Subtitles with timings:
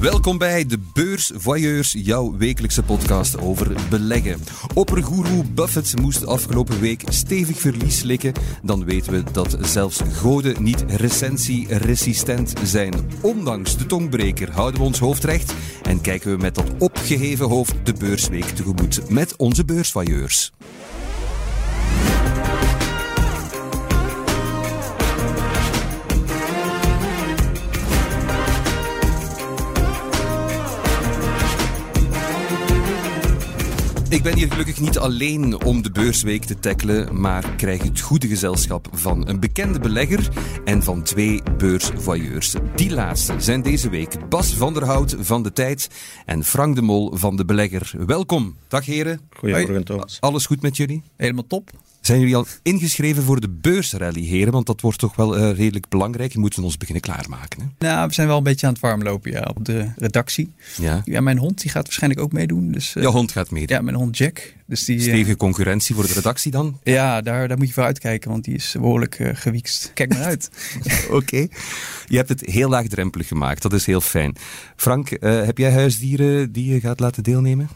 [0.00, 4.40] Welkom bij de Beurs Voyeurs, jouw wekelijkse podcast over beleggen.
[4.74, 8.32] Oppergoeroe Buffett moest afgelopen week stevig verlies slikken.
[8.62, 12.94] Dan weten we dat zelfs goden niet recensie-resistent zijn.
[13.20, 17.74] Ondanks de tongbreker houden we ons hoofd recht en kijken we met dat opgeheven hoofd
[17.86, 20.52] de beursweek tegemoet met onze beursvoyeurs.
[34.10, 38.26] Ik ben hier gelukkig niet alleen om de beursweek te tackelen, maar krijg het goede
[38.26, 40.28] gezelschap van een bekende belegger
[40.64, 42.54] en van twee beursvoyeurs.
[42.74, 45.90] Die laatste zijn deze week Bas van der Hout van De Tijd
[46.26, 47.92] en Frank de Mol van De Belegger.
[48.06, 48.56] Welkom.
[48.68, 49.20] Dag heren.
[49.30, 50.16] Goedemorgen Thomas.
[50.20, 51.02] Alles goed met jullie?
[51.16, 51.70] Helemaal top.
[52.00, 54.52] Zijn jullie al ingeschreven voor de beursrally, heren?
[54.52, 56.32] Want dat wordt toch wel uh, redelijk belangrijk.
[56.32, 57.60] Je moeten ons beginnen klaarmaken.
[57.60, 57.86] Hè?
[57.86, 60.52] Nou, we zijn wel een beetje aan het warmlopen ja, op de redactie.
[60.76, 61.02] Ja.
[61.04, 62.72] ja mijn hond die gaat waarschijnlijk ook meedoen.
[62.72, 63.76] Dus, uh, Jouw hond gaat meedoen?
[63.76, 64.54] Ja, mijn hond Jack.
[64.66, 66.78] Dus die, Stevige concurrentie voor de redactie dan?
[66.82, 69.90] Ja, daar, daar moet je voor uitkijken, want die is behoorlijk uh, gewiekst.
[69.94, 70.50] Kijk maar uit.
[71.06, 71.14] Oké.
[71.14, 71.50] Okay.
[72.06, 73.62] Je hebt het heel laagdrempelig gemaakt.
[73.62, 74.36] Dat is heel fijn.
[74.76, 77.68] Frank, heb jij huisdieren die je gaat laten deelnemen?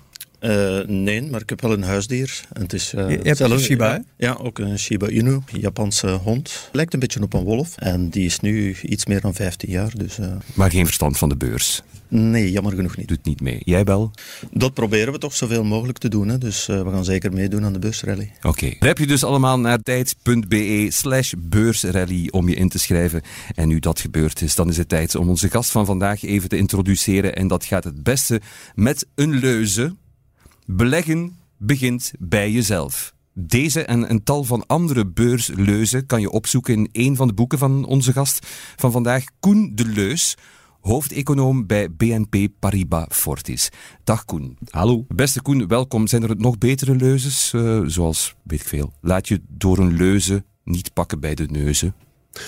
[0.42, 2.44] Uh, nee, maar ik heb wel een huisdier.
[2.52, 4.02] En het is, uh, je hebt een Shiba?
[4.16, 6.68] Ja, ook een Shiba Inu, een Japanse hond.
[6.72, 7.76] Lijkt een beetje op een wolf.
[7.76, 9.92] En die is nu iets meer dan 15 jaar.
[9.96, 10.26] Dus, uh...
[10.54, 11.82] Maar geen verstand van de beurs?
[12.08, 13.08] Nee, jammer genoeg niet.
[13.08, 13.60] Doet niet mee.
[13.64, 14.10] Jij wel?
[14.50, 16.28] Dat proberen we toch zoveel mogelijk te doen.
[16.28, 16.38] Hè?
[16.38, 18.32] Dus we gaan zeker meedoen aan de beursrally.
[18.36, 18.48] Oké.
[18.48, 18.76] Okay.
[18.78, 23.22] Heb je dus allemaal naar tijd.be slash beursrally om je in te schrijven.
[23.54, 26.48] En nu dat gebeurd is, dan is het tijd om onze gast van vandaag even
[26.48, 27.34] te introduceren.
[27.34, 28.40] En dat gaat het beste
[28.74, 29.94] met een leuze.
[30.66, 33.14] Beleggen begint bij jezelf.
[33.32, 37.58] Deze en een tal van andere beursleuzen kan je opzoeken in een van de boeken
[37.58, 38.46] van onze gast
[38.76, 40.36] van vandaag, Koen de Leus,
[40.80, 43.68] hoofdeconoom bij BNP Paribas Fortis.
[44.04, 44.58] Dag Koen.
[44.70, 45.04] Hallo.
[45.08, 46.06] Beste Koen, welkom.
[46.06, 47.52] Zijn er nog betere leuzes?
[47.52, 51.94] Uh, zoals, weet ik veel, laat je door een leuze niet pakken bij de neuzen.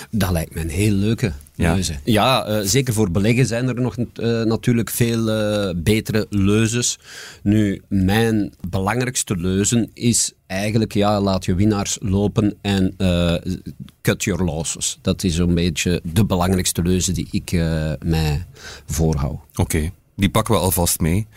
[0.09, 3.97] Dat lijkt me een heel leuke Ja, ja uh, zeker voor beleggen zijn er nog
[3.97, 4.05] uh,
[4.43, 6.99] natuurlijk veel uh, betere leuzes.
[7.43, 12.95] Nu, mijn belangrijkste leuzen is eigenlijk, ja, laat je winnaars lopen en
[14.01, 14.97] cut your losses.
[15.01, 17.51] Dat is zo'n beetje de belangrijkste leuze die ik
[18.03, 18.45] mij
[18.85, 19.39] voorhoud.
[19.51, 19.91] Oké, okay.
[20.15, 21.27] die pakken we alvast mee.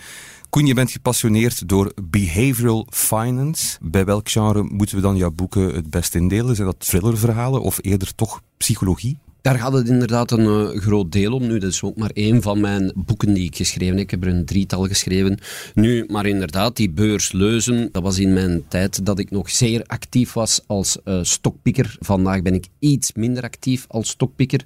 [0.50, 3.78] Koen, je bent gepassioneerd door behavioral finance.
[3.80, 6.54] Bij welk genre moeten we dan jouw boeken het best indelen?
[6.54, 9.18] Zijn dat thrillerverhalen of eerder toch psychologie?
[9.40, 11.46] Daar gaat het inderdaad een uh, groot deel om.
[11.46, 14.04] Nu, dat is ook maar één van mijn boeken die ik geschreven heb.
[14.04, 15.38] Ik heb er een drietal geschreven.
[15.74, 20.32] Nu, maar inderdaad, die beursleuzen, dat was in mijn tijd dat ik nog zeer actief
[20.32, 21.96] was als uh, stokpikker.
[22.00, 24.64] Vandaag ben ik iets minder actief als stokpikker.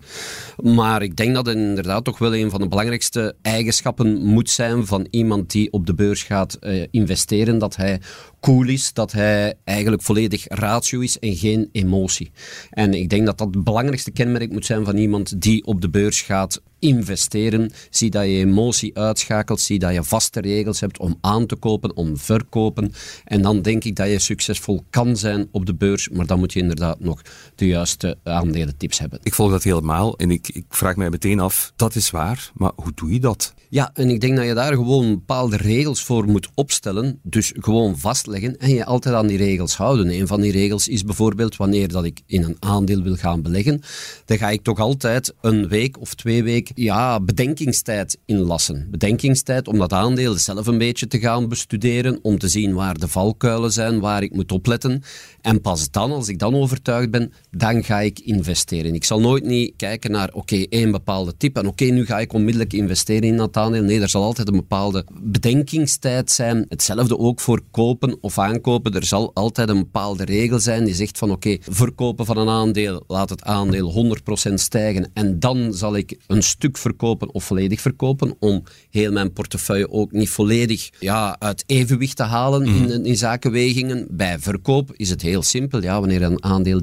[0.63, 4.87] Maar ik denk dat het inderdaad toch wel een van de belangrijkste eigenschappen moet zijn
[4.87, 7.59] van iemand die op de beurs gaat uh, investeren.
[7.59, 8.01] Dat hij
[8.43, 12.31] cool is, dat hij eigenlijk volledig ratio is en geen emotie.
[12.71, 15.91] En ik denk dat dat het belangrijkste kenmerk moet zijn van iemand die op de
[15.91, 17.71] beurs gaat investeren.
[17.91, 21.97] Zie dat je emotie uitschakelt, zie dat je vaste regels hebt om aan te kopen,
[21.97, 22.93] om verkopen.
[23.25, 26.53] En dan denk ik dat je succesvol kan zijn op de beurs, maar dan moet
[26.53, 27.23] je inderdaad nog
[27.55, 29.19] de juiste aandelentips hebben.
[29.23, 32.73] Ik volg dat helemaal en ik, ik vraag mij meteen af, dat is waar, maar
[32.75, 33.55] hoe doe je dat?
[33.69, 37.99] Ja, en ik denk dat je daar gewoon bepaalde regels voor moet opstellen, dus gewoon
[37.99, 40.11] vastleggen en je altijd aan die regels houden.
[40.11, 43.83] Een van die regels is bijvoorbeeld wanneer dat ik in een aandeel wil gaan beleggen,
[44.25, 48.87] dan ga ik toch altijd een week of twee weken ja, bedenkingstijd inlassen.
[48.91, 53.09] Bedenkingstijd om dat aandeel zelf een beetje te gaan bestuderen, om te zien waar de
[53.09, 55.03] valkuilen zijn, waar ik moet opletten.
[55.41, 58.95] En pas dan, als ik dan overtuigd ben, dan ga ik investeren.
[58.95, 62.33] Ik zal nooit niet kijken naar, oké, één bepaalde tip en oké, nu ga ik
[62.33, 63.83] onmiddellijk investeren in dat aandeel.
[63.83, 66.67] Nee, er zal altijd een bepaalde bedenkingstijd zijn.
[66.69, 68.95] Hetzelfde ook voor kopen of aankopen.
[68.95, 73.05] Er zal altijd een bepaalde regel zijn die zegt van, oké, verkopen van een aandeel,
[73.07, 74.17] laat het aandeel
[74.51, 79.33] 100% stijgen en dan zal ik een stuk verkopen of volledig verkopen, om heel mijn
[79.33, 82.91] portefeuille ook niet volledig ja, uit evenwicht te halen mm.
[82.91, 84.07] in, in zakenwegingen.
[84.11, 85.83] Bij verkoop is het heel simpel.
[85.83, 86.81] Ja, wanneer een aandeel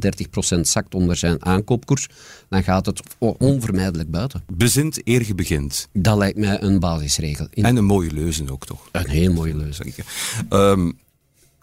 [0.57, 2.07] 30% zakt onder zijn aankoopkoers,
[2.49, 4.43] dan gaat het onvermijdelijk buiten.
[4.53, 5.87] Bezint eer je begint.
[5.93, 7.47] Dat lijkt mij een basisregel.
[7.49, 7.63] In...
[7.65, 8.89] En een mooie leuze ook toch?
[8.91, 9.83] Een heel mooie leuze.
[10.49, 10.97] Um,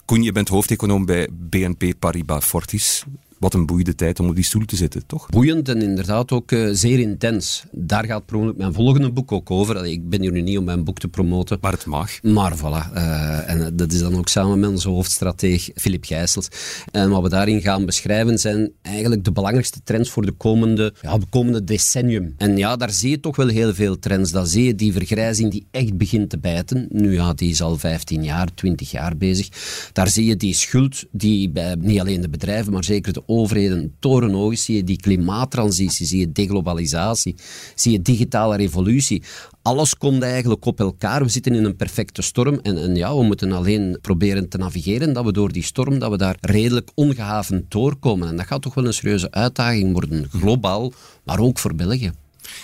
[0.05, 3.03] Koen, je bent hoofdeconoom bij BNP Paribas Fortis.
[3.39, 5.29] Wat een boeiende tijd om op die stoel te zitten, toch?
[5.29, 7.63] Boeiend en inderdaad ook uh, zeer intens.
[7.71, 8.23] Daar gaat
[8.55, 9.77] mijn volgende boek ook over.
[9.77, 11.57] Allee, ik ben hier nu niet om mijn boek te promoten.
[11.61, 12.21] Maar het mag.
[12.21, 12.93] Maar voilà.
[12.93, 16.47] Uh, en dat is dan ook samen met onze hoofdstrateeg Filip Gijsels.
[16.91, 21.17] En wat we daarin gaan beschrijven zijn eigenlijk de belangrijkste trends voor de komende, ja,
[21.17, 22.33] de komende decennium.
[22.37, 24.31] En ja, daar zie je toch wel heel veel trends.
[24.31, 26.87] Daar zie je die vergrijzing die echt begint te bijten.
[26.89, 29.49] Nu ja, die is al 15 jaar, 20 jaar bezig.
[29.93, 33.95] Daar zie je die schuld die bij niet alleen de bedrijven, maar zeker de overheden
[33.99, 34.57] torenhoog.
[34.57, 37.35] Zie je die klimaattransitie, zie je deglobalisatie,
[37.75, 39.23] zie je digitale revolutie.
[39.61, 41.23] Alles komt eigenlijk op elkaar.
[41.23, 45.13] We zitten in een perfecte storm en, en ja, we moeten alleen proberen te navigeren
[45.13, 48.27] dat we door die storm, dat we daar redelijk ongehavend doorkomen.
[48.27, 50.93] En dat gaat toch wel een serieuze uitdaging worden, globaal,
[51.23, 52.11] maar ook voor België.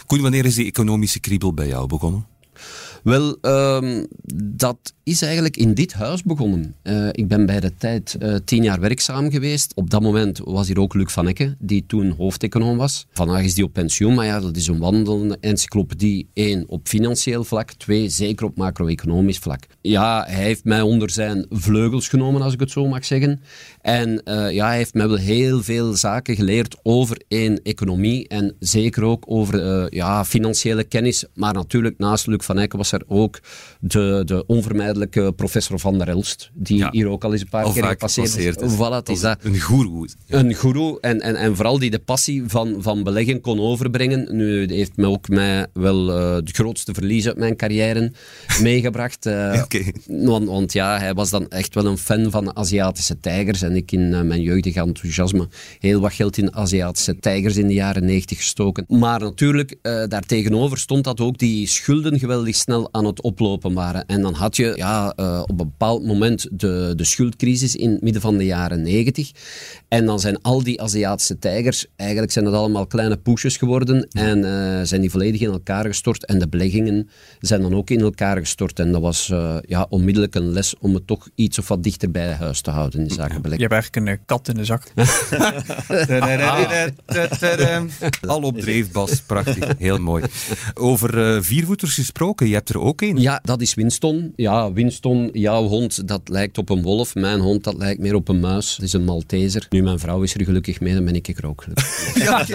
[0.05, 2.25] Koen, wanneer is die economische kriebel bij jou begonnen?
[3.03, 4.07] Wel, um,
[4.43, 6.75] dat is eigenlijk in dit huis begonnen.
[6.83, 9.71] Uh, ik ben bij de tijd uh, tien jaar werkzaam geweest.
[9.75, 13.05] Op dat moment was hier ook Luc van Ecke, die toen hoofdeconoom was.
[13.11, 16.27] Vandaag is die op pensioen, maar ja, dat is een wandelende encyclopedie.
[16.33, 17.71] Eén, op financieel vlak.
[17.71, 19.63] Twee, zeker op macro-economisch vlak.
[19.81, 23.41] Ja, hij heeft mij onder zijn vleugels genomen, als ik het zo mag zeggen.
[23.81, 28.55] En uh, ja, hij heeft mij wel heel veel zaken geleerd over één, economie en
[28.59, 31.25] zeker ook over ja, financiële kennis.
[31.33, 33.39] Maar natuurlijk, naast Luc van Ecke was er ook
[33.79, 34.91] de, de onvermijdelijke
[35.35, 38.73] professor Van der Elst, die hier ook al eens een paar keer gepasseerd is.
[38.75, 39.37] Voilà, is dat.
[39.41, 40.07] Een goeroe.
[40.27, 44.35] Een goeroe en, en, en vooral die de passie van, van beleggen kon overbrengen.
[44.35, 48.11] Nu heeft mij ook mij wel uh, de grootste verlies uit mijn carrière
[48.61, 49.25] meegebracht.
[49.25, 49.63] Uh,
[50.07, 53.91] want, want, ja, hij was dan echt wel een fan van Aziatische tijgers en ik
[53.91, 55.47] in uh, mijn jeugdige enthousiasme
[55.79, 58.85] heel wat geld in Aziatische tijgers in de jaren 90 gestoken.
[58.87, 64.05] Maar natuurlijk, daartegenover stond dat ook die schulden geweldig snel aan het oplopen waren.
[64.05, 68.01] En dan had je ja, uh, op een bepaald moment de, de schuldcrisis in het
[68.01, 69.31] midden van de jaren negentig.
[69.87, 74.37] En dan zijn al die Aziatische tijgers, eigenlijk zijn dat allemaal kleine poesjes geworden en
[74.37, 76.25] uh, zijn die volledig in elkaar gestort.
[76.25, 77.09] En de beleggingen
[77.39, 78.79] zijn dan ook in elkaar gestort.
[78.79, 82.11] En dat was uh, ja, onmiddellijk een les om het toch iets of wat dichter
[82.11, 83.69] bij huis te houden in zaken beleggen.
[83.69, 84.83] Je hebt eigenlijk een kat in de zak.
[88.33, 89.21] Al op dreef, Bas.
[89.21, 89.77] Prachtig.
[89.77, 90.23] Heel mooi.
[90.73, 93.17] Over viervoeters gesproken, je hebt er ook een.
[93.17, 94.33] Ja, dat is Winston.
[94.35, 97.15] Ja, Winston, jouw hond, dat lijkt op een wolf.
[97.15, 98.75] Mijn hond, dat lijkt meer op een muis.
[98.75, 99.67] Het is een Malteser.
[99.69, 101.65] Nu, mijn vrouw is er gelukkig mee, dan ben ik er ook
[102.13, 102.45] ja,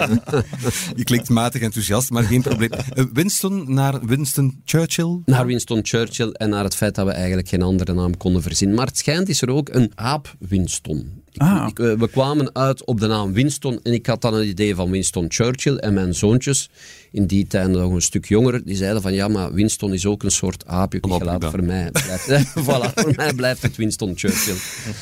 [0.95, 2.69] je klinkt matig enthousiast, maar geen probleem.
[2.95, 5.21] Uh, Winston naar Winston Churchill?
[5.25, 8.75] Naar Winston Churchill en naar het feit dat we eigenlijk geen andere naam konden verzinnen.
[8.75, 11.23] Maar het schijnt is er ook een aap Winston.
[11.37, 11.67] Ah.
[11.69, 14.91] Ik, we kwamen uit op de naam Winston en ik had dan het idee van
[14.91, 16.69] Winston Churchill en mijn zoontjes
[17.11, 20.23] in die tijd nog een stuk jonger, die zeiden van ja, maar Winston is ook
[20.23, 20.97] een soort aapje.
[20.97, 24.55] Ik laat voor mij blijft, voilà, voor mij blijft het Winston Churchill.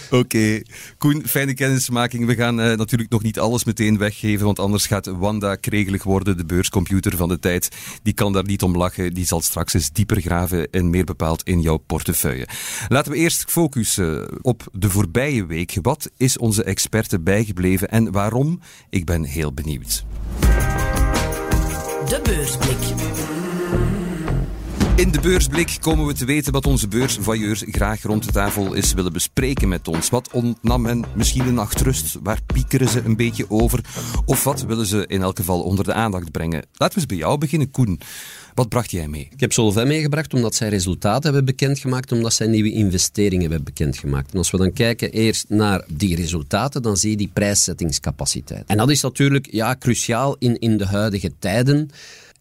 [0.09, 0.61] Oké,
[0.97, 2.25] Koen, fijne kennismaking.
[2.25, 6.37] We gaan uh, natuurlijk nog niet alles meteen weggeven, want anders gaat Wanda kregelig worden,
[6.37, 7.69] de beurscomputer van de tijd.
[8.03, 11.43] Die kan daar niet om lachen, die zal straks eens dieper graven en meer bepaald
[11.43, 12.47] in jouw portefeuille.
[12.87, 15.77] Laten we eerst focussen op de voorbije week.
[15.81, 18.59] Wat is onze experte bijgebleven en waarom?
[18.89, 20.05] Ik ben heel benieuwd.
[22.07, 22.77] De beursblik.
[24.95, 28.93] In de beursblik komen we te weten wat onze beursvoyeurs graag rond de tafel is
[28.93, 30.09] willen bespreken met ons.
[30.09, 32.17] Wat ontnam hen misschien een nachtrust?
[32.23, 33.79] Waar piekeren ze een beetje over?
[34.25, 36.65] Of wat willen ze in elk geval onder de aandacht brengen?
[36.73, 37.99] Laten we eens bij jou beginnen, Koen.
[38.57, 39.27] Wat bracht jij mee?
[39.31, 44.31] Ik heb Solvay meegebracht omdat zij resultaten hebben bekendgemaakt, omdat zij nieuwe investeringen hebben bekendgemaakt.
[44.31, 48.63] En als we dan kijken eerst naar die resultaten, dan zie je die prijszettingscapaciteit.
[48.67, 51.89] En dat is natuurlijk ja, cruciaal in, in de huidige tijden.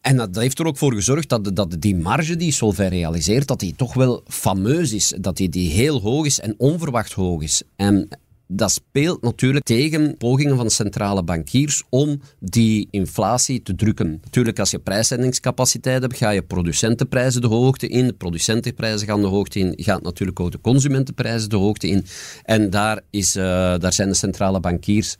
[0.00, 3.60] En dat heeft er ook voor gezorgd dat, dat die marge die Solvay realiseert, dat
[3.60, 5.14] die toch wel fameus is.
[5.20, 7.62] Dat die, die heel hoog is en onverwacht hoog is.
[7.76, 8.08] En
[8.46, 14.20] dat speelt natuurlijk tegen pogingen van centrale bankiers om die inflatie te drukken.
[14.24, 18.06] Natuurlijk, als je prijszettingscapaciteit hebt, ga je producentenprijzen de hoogte in.
[18.06, 19.72] De producentenprijzen gaan de hoogte in.
[19.76, 22.04] Gaat natuurlijk ook de consumentenprijzen de hoogte in.
[22.42, 23.42] En daar, is, uh,
[23.78, 25.16] daar zijn de centrale bankiers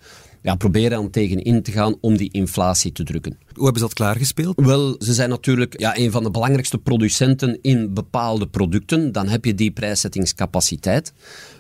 [0.47, 3.39] ja, proberen aan tegen in te gaan om die inflatie te drukken.
[3.53, 4.61] Hoe hebben ze dat klaargespeeld?
[4.61, 9.13] Wel, ze zijn natuurlijk ja, een van de belangrijkste producenten in bepaalde producten.
[9.13, 11.13] Dan heb je die prijszettingscapaciteit.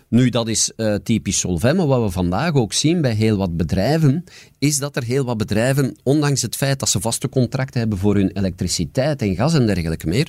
[0.09, 3.57] Nu, dat is uh, typisch Solvay, maar wat we vandaag ook zien bij heel wat
[3.57, 4.25] bedrijven,
[4.59, 8.15] is dat er heel wat bedrijven, ondanks het feit dat ze vaste contracten hebben voor
[8.15, 10.29] hun elektriciteit en gas en dergelijke meer,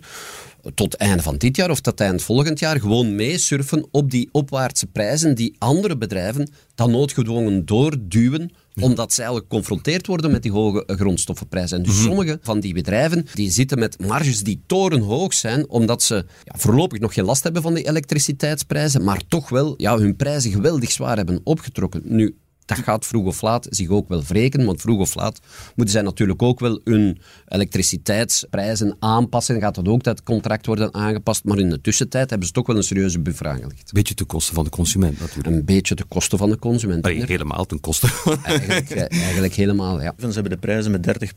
[0.74, 4.88] tot einde van dit jaar of tot eind volgend jaar gewoon meesurfen op die opwaartse
[4.88, 10.84] prijzen die andere bedrijven dan noodgedwongen doorduwen omdat zij eigenlijk geconfronteerd worden met die hoge
[10.86, 11.78] grondstoffenprijzen.
[11.78, 12.04] En dus mhm.
[12.04, 17.00] sommige van die bedrijven die zitten met marges die torenhoog zijn, omdat ze ja, voorlopig
[17.00, 21.18] nog geen last hebben van die elektriciteitsprijzen, maar toch wel ja, hun prijzen geweldig zwaar
[21.18, 22.02] hebben opgetrokken.
[22.04, 25.40] Nu, Dat gaat vroeg of laat zich ook wel wreken, want vroeg of laat
[25.76, 29.60] moeten zij natuurlijk ook wel hun elektriciteitsprijzen aanpassen.
[29.60, 32.76] Gaat dat ook dat contract worden aangepast, maar in de tussentijd hebben ze toch wel
[32.76, 33.82] een serieuze buffer aangelegd.
[33.82, 35.56] Een beetje ten koste van de consument natuurlijk.
[35.56, 37.04] Een beetje ten koste van de consument.
[37.04, 38.08] Nee, helemaal ten koste.
[38.44, 40.14] Eigenlijk, eigenlijk helemaal, ja.
[40.18, 41.32] Ze hebben de prijzen met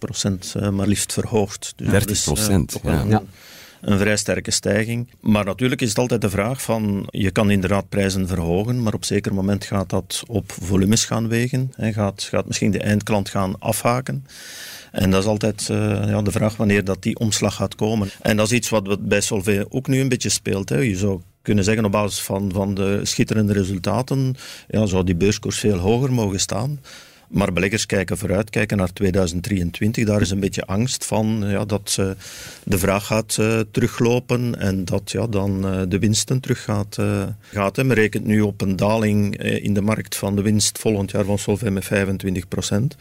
[0.54, 1.72] 30% eh, maar liefst verhoogd.
[1.76, 3.04] Dus 30 procent, ja.
[3.08, 3.22] ja
[3.80, 5.08] een vrij sterke stijging.
[5.20, 9.04] Maar natuurlijk is het altijd de vraag van, je kan inderdaad prijzen verhogen, maar op
[9.04, 11.72] zeker moment gaat dat op volumes gaan wegen.
[11.76, 14.26] En gaat, gaat misschien de eindklant gaan afhaken.
[14.92, 15.76] En dat is altijd uh,
[16.08, 18.10] ja, de vraag wanneer dat die omslag gaat komen.
[18.20, 20.68] En dat is iets wat bij Solvay ook nu een beetje speelt.
[20.68, 20.78] Hè.
[20.78, 24.36] Je zou kunnen zeggen op basis van, van de schitterende resultaten,
[24.68, 26.80] ja, zou die beurskoers veel hoger mogen staan.
[27.30, 30.04] Maar beleggers kijken vooruit, kijken naar 2023.
[30.04, 31.94] Daar is een beetje angst van ja, dat
[32.64, 36.98] de vraag gaat uh, teruglopen en dat ja, dan uh, de winsten terug gaat.
[37.52, 41.24] gaat Men rekent nu op een daling in de markt van de winst volgend jaar
[41.24, 42.96] van Solvay met 25 procent.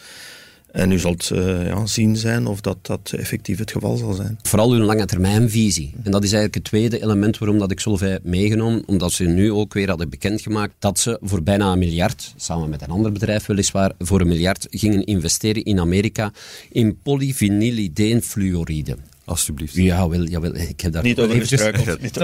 [0.71, 4.39] En u zult uh, ja, zien zijn of dat, dat effectief het geval zal zijn.
[4.41, 5.93] Vooral uw lange termijnvisie.
[6.03, 8.83] En dat is eigenlijk het tweede element waarom dat ik Solvay heb meegenomen.
[8.85, 12.81] Omdat ze nu ook weer hadden bekendgemaakt dat ze voor bijna een miljard, samen met
[12.81, 16.31] een ander bedrijf weliswaar, voor een miljard gingen investeren in Amerika
[16.71, 18.97] in polyvinylideenfluoride.
[19.29, 19.73] Alsjeblieft.
[19.73, 21.35] Ja, wel, jawel, ik heb daar niet over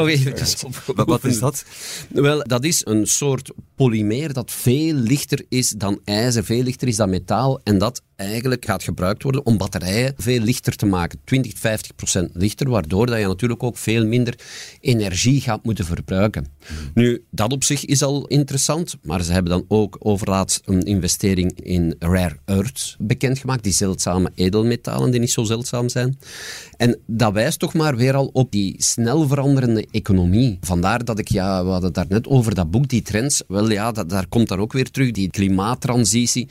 [0.08, 1.06] eventjes op.
[1.06, 1.66] Wat is dat?
[2.10, 6.96] Wel, dat is een soort polymeer dat veel lichter is dan ijzer, veel lichter is
[6.96, 11.20] dan metaal en dat eigenlijk gaat gebruikt worden om batterijen veel lichter te maken.
[11.24, 14.40] 20, 50 procent lichter, waardoor dat je natuurlijk ook veel minder
[14.80, 16.48] energie gaat moeten verbruiken.
[16.66, 16.78] Hmm.
[16.94, 21.62] Nu, dat op zich is al interessant, maar ze hebben dan ook overlaatst een investering
[21.62, 26.18] in rare earths bekendgemaakt, die zeldzame edelmetalen die niet zo zeldzaam zijn.
[26.78, 30.58] En dat wijst toch maar weer al op die snel veranderende economie.
[30.62, 33.92] Vandaar dat ik, ja, we hadden het daarnet over dat boek, die trends, wel ja,
[33.92, 36.48] dat, daar komt daar ook weer terug, die klimaattransitie.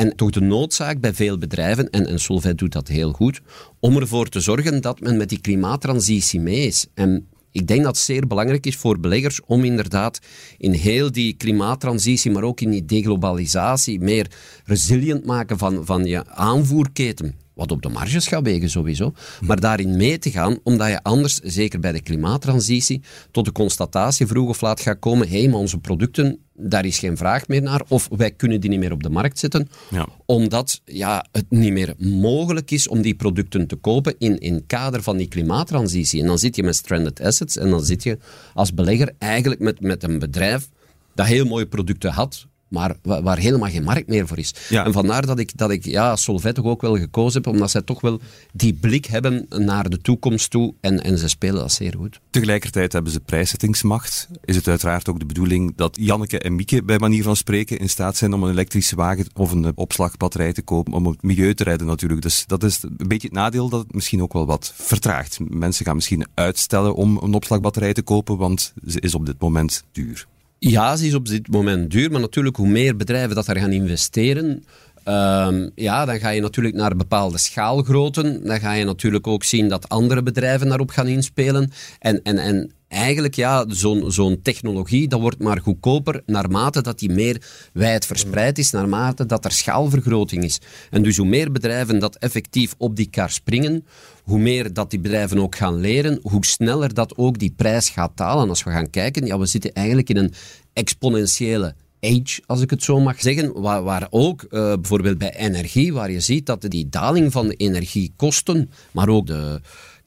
[0.00, 3.40] En toch de noodzaak bij veel bedrijven, en, en Solvay doet dat heel goed,
[3.80, 6.86] om ervoor te zorgen dat men met die klimaattransitie mee is.
[6.94, 10.20] En ik denk dat het zeer belangrijk is voor beleggers om inderdaad
[10.58, 14.30] in heel die klimaattransitie, maar ook in die deglobalisatie, meer
[14.64, 19.96] resilient maken van, van je aanvoerketen wat op de marges gaat wegen sowieso, maar daarin
[19.96, 24.60] mee te gaan, omdat je anders, zeker bij de klimaattransitie, tot de constatatie vroeg of
[24.60, 28.08] laat gaat komen, hé, hey, maar onze producten, daar is geen vraag meer naar, of
[28.16, 30.06] wij kunnen die niet meer op de markt zetten, ja.
[30.26, 34.64] omdat ja, het niet meer mogelijk is om die producten te kopen in, in het
[34.66, 36.20] kader van die klimaattransitie.
[36.20, 38.18] En dan zit je met stranded assets en dan zit je
[38.54, 40.68] als belegger eigenlijk met, met een bedrijf
[41.14, 44.54] dat heel mooie producten had, maar waar helemaal geen markt meer voor is.
[44.70, 47.82] En vandaar dat ik, dat ik ja, Solvay toch ook wel gekozen heb, omdat zij
[47.82, 48.20] toch wel
[48.52, 52.20] die blik hebben naar de toekomst toe en, en ze spelen dat zeer goed.
[52.30, 54.28] Tegelijkertijd hebben ze prijszettingsmacht.
[54.44, 57.88] Is het uiteraard ook de bedoeling dat Janneke en Mieke bij manier van spreken in
[57.88, 61.64] staat zijn om een elektrische wagen of een opslagbatterij te kopen, om het milieu te
[61.64, 62.22] redden natuurlijk.
[62.22, 65.38] Dus dat is een beetje het nadeel dat het misschien ook wel wat vertraagt.
[65.48, 69.84] Mensen gaan misschien uitstellen om een opslagbatterij te kopen, want ze is op dit moment
[69.92, 70.26] duur.
[70.62, 73.72] Ja, ze is op dit moment duur, maar natuurlijk hoe meer bedrijven dat daar gaan
[73.72, 74.64] investeren,
[75.04, 78.44] ehm, ja, dan ga je natuurlijk naar bepaalde schaalgrootten.
[78.44, 81.70] Dan ga je natuurlijk ook zien dat andere bedrijven daarop gaan inspelen.
[81.98, 83.64] En, en, en eigenlijk, ja,
[84.06, 87.42] zo'n technologie, dat wordt maar goedkoper naarmate dat die meer
[87.72, 90.60] wijd verspreid is, naarmate dat er schaalvergroting is.
[90.90, 93.86] En dus hoe meer bedrijven dat effectief op die kar springen,
[94.24, 98.16] hoe meer dat die bedrijven ook gaan leren, hoe sneller dat ook die prijs gaat
[98.16, 98.48] dalen.
[98.48, 100.32] Als we gaan kijken, ja, we zitten eigenlijk in een
[100.72, 106.10] exponentiële age, als ik het zo mag zeggen, waar, ook uh, bijvoorbeeld bij energie, waar
[106.10, 109.60] je ziet dat die daling van de energiekosten, maar ook de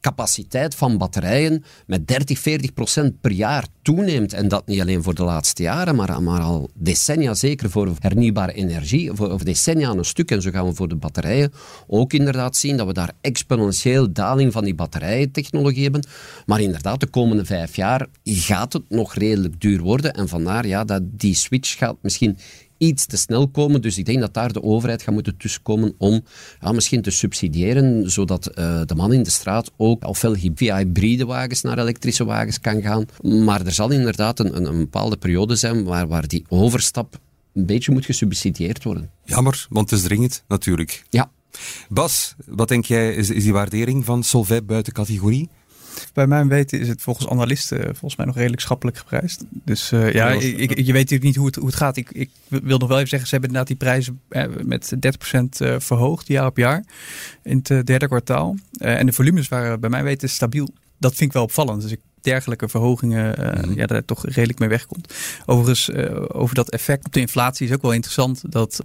[0.03, 4.33] capaciteit van batterijen met 30, 40 procent per jaar toeneemt.
[4.33, 8.53] En dat niet alleen voor de laatste jaren, maar, maar al decennia zeker voor hernieuwbare
[8.53, 10.31] energie, voor, of decennia een stuk.
[10.31, 11.53] En zo gaan we voor de batterijen
[11.87, 16.07] ook inderdaad zien dat we daar exponentieel daling van die batterijtechnologie hebben.
[16.45, 20.13] Maar inderdaad, de komende vijf jaar gaat het nog redelijk duur worden.
[20.13, 22.37] En vandaar ja, dat die switch gaat misschien
[22.87, 23.81] iets te snel komen.
[23.81, 26.23] Dus ik denk dat daar de overheid gaat moeten tussenkomen om
[26.61, 31.25] ja, misschien te subsidiëren, zodat uh, de man in de straat ook ofwel via hybride
[31.25, 33.05] wagens naar elektrische wagens kan gaan.
[33.21, 37.19] Maar er zal inderdaad een, een, een bepaalde periode zijn waar, waar die overstap
[37.53, 39.09] een beetje moet gesubsidieerd worden.
[39.25, 41.03] Jammer, want het is dringend natuurlijk.
[41.09, 41.31] Ja.
[41.89, 45.49] Bas, wat denk jij, is, is die waardering van Solvay buiten categorie?
[46.13, 49.43] Bij mijn weten is het volgens analisten eh, volgens mij nog redelijk schappelijk geprijsd.
[49.49, 51.97] Dus uh, ja, ik, ik, je weet natuurlijk niet hoe het, hoe het gaat.
[51.97, 55.77] Ik, ik wil nog wel even zeggen, ze hebben inderdaad die prijzen eh, met 30%
[55.77, 56.83] verhoogd jaar op jaar
[57.43, 58.55] in het derde kwartaal.
[58.77, 60.69] en de volumes waren bij mijn weten stabiel.
[60.97, 61.81] Dat vind ik wel opvallend.
[61.81, 65.13] Dus ik dergelijke verhogingen uh, ja, daar toch redelijk mee wegkomt.
[65.45, 65.91] Overigens,
[66.29, 68.81] over dat effect op de inflatie is ook wel interessant dat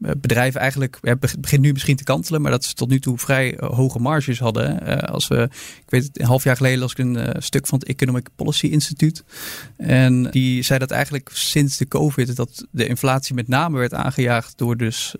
[0.00, 3.18] eh, bedrijven eigenlijk, het begint nu misschien te kantelen, maar dat ze tot nu toe
[3.18, 4.88] vrij eh, hoge marges hadden.
[4.88, 5.42] Uh, als we,
[5.84, 8.66] ik weet het, een half jaar geleden las ik een stuk van het Economic Policy
[8.66, 9.22] Institute.
[9.76, 14.58] En die zei dat eigenlijk sinds de COVID dat de inflatie met name werd aangejaagd
[14.58, 15.14] door dus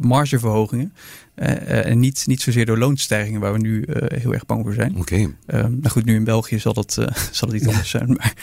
[0.00, 0.92] margeverhogingen.
[1.34, 3.84] en niet, niet zozeer door loonstijgingen, waar we nu
[4.14, 4.96] heel erg bang voor zijn.
[4.96, 5.00] Oké.
[5.00, 5.20] Okay.
[5.62, 6.92] Um, nou goed, nu in België zal dat,
[7.32, 8.08] zal het niet anders zijn.
[8.08, 8.34] Maar,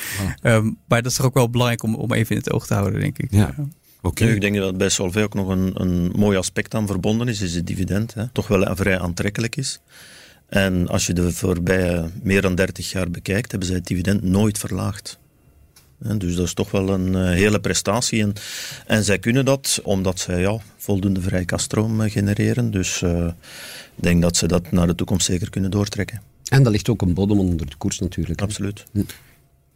[0.41, 2.73] um, maar dat is toch ook wel belangrijk om, om even in het oog te
[2.73, 3.31] houden, denk ik.
[3.31, 3.55] Ja.
[4.01, 4.33] Okay.
[4.33, 7.55] ik denk dat bij Solvay ook nog een, een mooi aspect aan verbonden is, is
[7.55, 8.13] het dividend.
[8.13, 8.27] Hè.
[8.27, 9.79] Toch wel vrij aantrekkelijk is.
[10.49, 14.57] En als je de voorbije meer dan 30 jaar bekijkt, hebben zij het dividend nooit
[14.57, 15.19] verlaagd.
[15.97, 18.21] dus dat is toch wel een uh, hele prestatie.
[18.21, 18.33] En,
[18.85, 22.71] en zij kunnen dat omdat zij ja, voldoende vrije kaststroom uh, genereren.
[22.71, 23.25] Dus uh,
[23.95, 26.21] ik denk dat ze dat naar de toekomst zeker kunnen doortrekken.
[26.49, 28.41] En daar ligt ook een bodem onder de koers natuurlijk.
[28.41, 28.83] Absoluut.
[28.91, 29.01] Hm.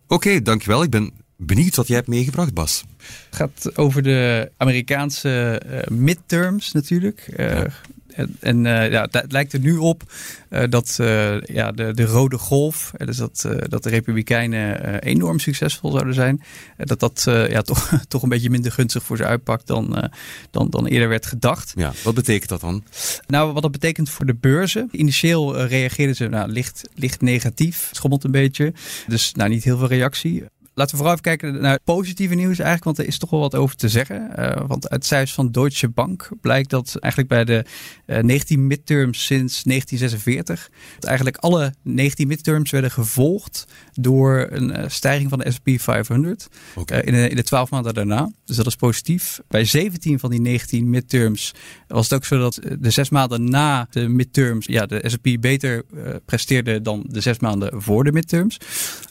[0.07, 0.83] Oké, dankjewel.
[0.83, 2.83] Ik ben benieuwd wat jij hebt meegebracht, Bas.
[3.29, 7.33] Het gaat over de Amerikaanse uh, midterms natuurlijk.
[7.37, 7.67] Ja.
[8.13, 10.03] En, en uh, ja, het lijkt er nu op
[10.49, 15.91] uh, dat uh, ja, de, de rode golf, dus dat, dat de Republikeinen enorm succesvol
[15.91, 16.43] zouden zijn,
[16.77, 20.11] dat dat ja, toch, toch een beetje minder gunstig voor ze uitpakt dan,
[20.51, 21.73] dan, dan eerder werd gedacht.
[21.75, 22.83] Ja, wat betekent dat dan?
[23.27, 24.89] Nou, wat dat betekent voor de beurzen.
[24.91, 28.73] Initieel reageerden ze nou, licht, licht negatief, schommelt een beetje.
[29.07, 32.59] Dus nou, niet heel veel reactie laten we vooral even kijken naar het positieve nieuws
[32.59, 34.31] eigenlijk, want er is toch wel wat over te zeggen.
[34.39, 37.65] Uh, want uit cijfers van Deutsche Bank blijkt dat eigenlijk bij de
[38.05, 44.69] uh, eh, 19 midterms sinds 1946, dat eigenlijk alle 19 midterms werden gevolgd door een
[44.69, 46.99] uh, stijging van de S&P 500 okay.
[46.99, 48.31] in, de, in de 12 maanden daarna.
[48.45, 49.39] Dus dat is positief.
[49.47, 51.51] Bij 17 van die 19 midterms
[51.87, 55.83] was het ook zo dat de zes maanden na de midterms ja, de S&P beter
[56.25, 58.57] presteerde dan de zes maanden voor de midterms.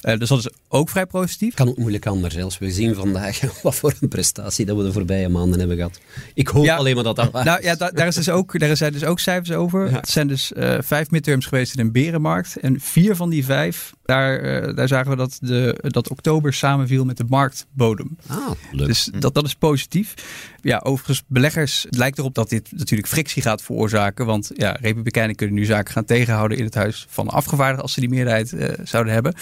[0.00, 2.38] dus dat is ook vrij positief kan ook moeilijk anders.
[2.38, 6.00] Als we zien vandaag wat voor een prestatie dat we de voorbije maanden hebben gehad.
[6.35, 9.04] Ik hoop alleen maar dat dat nou, Ja, daar, is dus ook, daar zijn dus
[9.04, 9.92] ook cijfers over.
[9.92, 12.56] Het zijn dus uh, vijf midterms geweest in een berenmarkt.
[12.56, 17.04] En vier van die vijf, daar, uh, daar zagen we dat, de, dat oktober samenviel
[17.04, 18.16] met de marktbodem.
[18.26, 18.87] Ah, leuk.
[18.87, 20.14] Dus dat, dat is positief.
[20.61, 24.26] Ja, overigens, beleggers, het lijkt erop dat dit natuurlijk frictie gaat veroorzaken.
[24.26, 27.92] Want ja, republikeinen kunnen nu zaken gaan tegenhouden in het huis van de afgevaardigden als
[27.92, 29.35] ze die meerderheid uh, zouden hebben.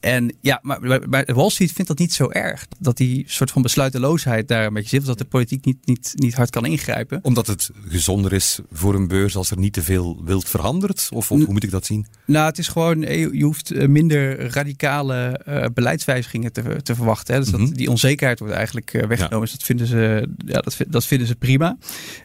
[0.00, 2.66] En ja, maar, maar Wall Street vindt dat niet zo erg.
[2.78, 5.00] Dat die soort van besluiteloosheid daar een beetje zit.
[5.00, 7.18] Of dat de politiek niet, niet, niet hard kan ingrijpen.
[7.22, 11.08] Omdat het gezonder is voor een beurs als er niet te veel wild verandert?
[11.12, 12.06] Of, of hoe moet ik dat zien?
[12.26, 17.34] Nou, het is gewoon, je hoeft eh, minder radicale uh, beleidswijzigingen te, te verwachten.
[17.34, 17.40] Hè.
[17.40, 17.74] Dus dat, mm -hmm.
[17.74, 19.38] die onzekerheid wordt eigenlijk uh, weggenomen.
[19.38, 19.44] Ja.
[19.44, 21.76] Dus dat vinden ze, ja, dat, dat vinden ze prima.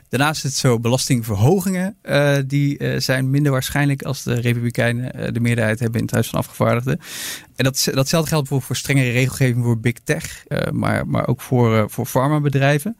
[0.10, 5.80] Daarnaast is het zo, belastingverhogingen uh, die zijn minder waarschijnlijk als de Republikeinen de meerderheid
[5.80, 7.00] hebben in het Huis van Afgevaardigden.
[7.56, 11.89] En dat, datzelfde geldt voor, voor strengere regelgeving voor big tech, maar, maar ook voor,
[11.89, 12.98] voor farmabedrijven.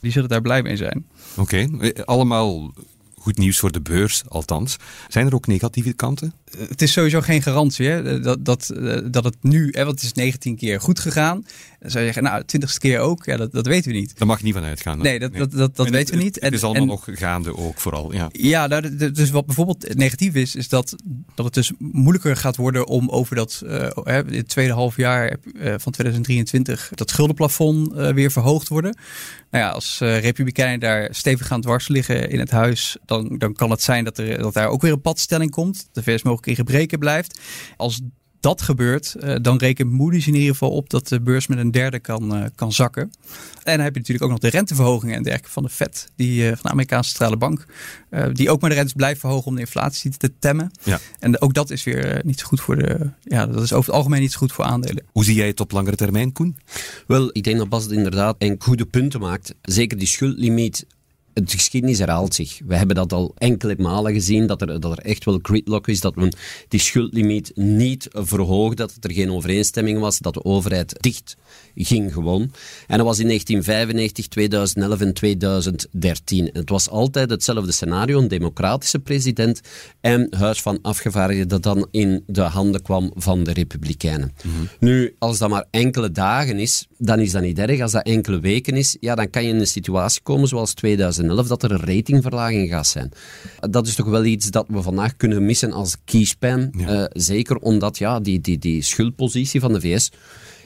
[0.00, 1.06] Die zullen daar blij mee zijn.
[1.36, 1.94] Oké, okay.
[2.04, 2.72] allemaal
[3.22, 4.76] goed nieuws voor de beurs, althans.
[5.08, 6.32] Zijn er ook negatieve kanten?
[6.68, 8.20] Het is sowieso geen garantie hè?
[8.20, 8.72] Dat, dat,
[9.04, 11.44] dat het nu, hè, want het is 19 keer goed gegaan.
[11.80, 13.24] Dan zou je zeggen, nou, twintigste keer ook.
[13.24, 14.18] Ja, dat, dat weten we niet.
[14.18, 14.98] Daar mag je niet van uitgaan.
[14.98, 16.34] Nee, dat, dat, dat, dat weten we niet.
[16.34, 18.12] Het, het is allemaal en, nog gaande ook vooral.
[18.12, 20.96] Ja, ja nou, dus wat bijvoorbeeld negatief is, is dat,
[21.34, 25.92] dat het dus moeilijker gaat worden om over dat uh, het tweede half jaar van
[25.92, 28.96] 2023 dat schuldenplafond uh, weer verhoogd worden.
[29.50, 33.70] Nou ja, als Republikeinen daar stevig gaan dwars liggen in het huis, dan, dan kan
[33.70, 35.88] het zijn dat, er, dat daar ook weer een padstelling komt.
[35.92, 37.40] De VS mogelijk in gebreken blijft.
[37.76, 38.00] Als
[38.42, 41.70] dat gebeurt, uh, dan rekent Moody's in ieder geval op dat de beurs met een
[41.70, 43.02] derde kan, uh, kan zakken.
[43.62, 46.42] En dan heb je natuurlijk ook nog de renteverhogingen en dergelijke van de Fed, die,
[46.42, 47.66] uh, van de Amerikaanse Centrale Bank,
[48.32, 50.70] die ook maar de rentes blijft verhogen om de inflatie te temmen.
[50.82, 50.98] Ja.
[51.18, 53.96] En ook dat is weer niet zo goed voor de, ja, dat is over het
[53.96, 55.04] algemeen niet zo goed voor aandelen.
[55.12, 56.56] Hoe zie jij het op langere termijn, Koen?
[57.06, 59.54] Wel, ik denk dat Bas het inderdaad een goede punten maakt.
[59.62, 60.86] Zeker die schuldlimiet
[61.34, 62.60] het geschiedenis herhaalt zich.
[62.66, 66.00] We hebben dat al enkele malen gezien, dat er, dat er echt wel gridlock is,
[66.00, 66.36] dat men
[66.68, 71.36] die schuldlimiet niet verhoogde, dat er geen overeenstemming was, dat de overheid dicht
[71.74, 72.40] ging gewoon.
[72.86, 76.50] En dat was in 1995, 2011 en 2013.
[76.52, 79.60] het was altijd hetzelfde scenario, een democratische president
[80.00, 84.32] en Huis van Afgevaardigden dat dan in de handen kwam van de Republikeinen.
[84.44, 84.68] Mm -hmm.
[84.80, 87.80] Nu, als dat maar enkele dagen is, dan is dat niet erg.
[87.80, 90.74] Als dat enkele weken is, ja, dan kan je in een situatie komen zoals
[91.22, 93.12] 2011, dat er een ratingverlaging gaat zijn.
[93.60, 96.74] Dat is toch wel iets dat we vandaag kunnen missen als kiespijn.
[96.76, 97.00] Ja.
[97.00, 100.10] Uh, zeker omdat ja, die, die, die schuldpositie van de VS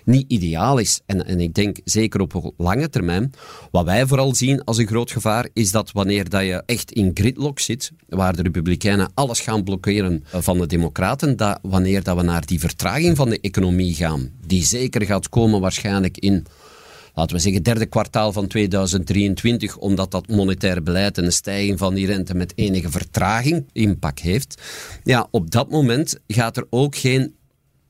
[0.07, 1.01] niet ideaal is.
[1.07, 3.33] En, en ik denk zeker op lange termijn,
[3.71, 7.11] wat wij vooral zien als een groot gevaar, is dat wanneer dat je echt in
[7.15, 12.23] gridlock zit, waar de Republikeinen alles gaan blokkeren van de Democraten, dat wanneer dat we
[12.23, 16.47] naar die vertraging van de economie gaan, die zeker gaat komen waarschijnlijk in
[17.17, 21.95] laten we zeggen, derde kwartaal van 2023, omdat dat monetair beleid en de stijging van
[21.95, 24.63] die rente met enige vertraging impact heeft.
[25.05, 27.35] Ja, op dat moment gaat er ook geen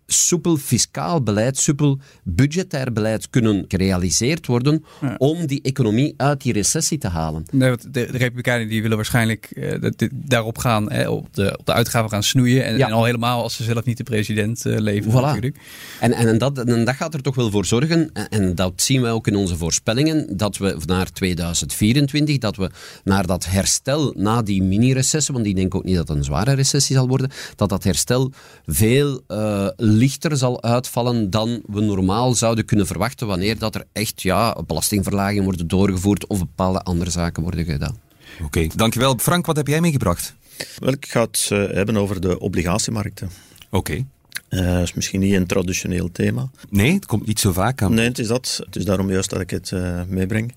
[0.07, 4.85] soepel fiscaal beleid, soepel budgetair beleid kunnen gerealiseerd worden
[5.19, 7.45] om die economie uit die recessie te halen.
[7.51, 11.73] Nee, de, de, Republikeinen die willen waarschijnlijk uh, daarop gaan, hè, op, de, op de
[11.73, 12.65] uitgaven gaan snoeien.
[12.65, 15.15] En, en, al helemaal als ze zelf niet de president uh, leven voilà.
[15.15, 15.57] natuurlijk.
[16.01, 19.03] En, en, dat, en dat gaat er toch wel voor zorgen, en, en dat zien
[19.03, 22.71] we ook in onze voorspellingen, dat we naar 2024, dat we
[23.05, 26.53] naar dat herstel na die mini-recessie, want ik denk ook niet dat het een zware
[26.53, 28.33] recessie zal worden, dat dat herstel
[28.67, 34.23] veel uh, lichter zal uitvallen dan we normaal zouden kunnen verwachten wanneer dat er echt
[34.23, 37.99] ja, belastingverlagingen worden doorgevoerd of bepaalde andere zaken worden gedaan.
[38.45, 39.19] Oké, dankjewel.
[39.19, 40.35] Frank, wat heb jij meegebracht?
[40.79, 43.31] Wel, ik ga het uh, hebben over de obligatiemarkten.
[43.71, 43.77] Oké.
[43.77, 44.07] Okay.
[44.51, 46.51] Uh, dat is misschien niet een traditioneel thema.
[46.71, 47.95] Nee, het komt niet zo vaak aan.
[47.95, 48.61] Nee, het is dat.
[48.65, 50.55] Het is daarom juist dat ik het uh, meebreng.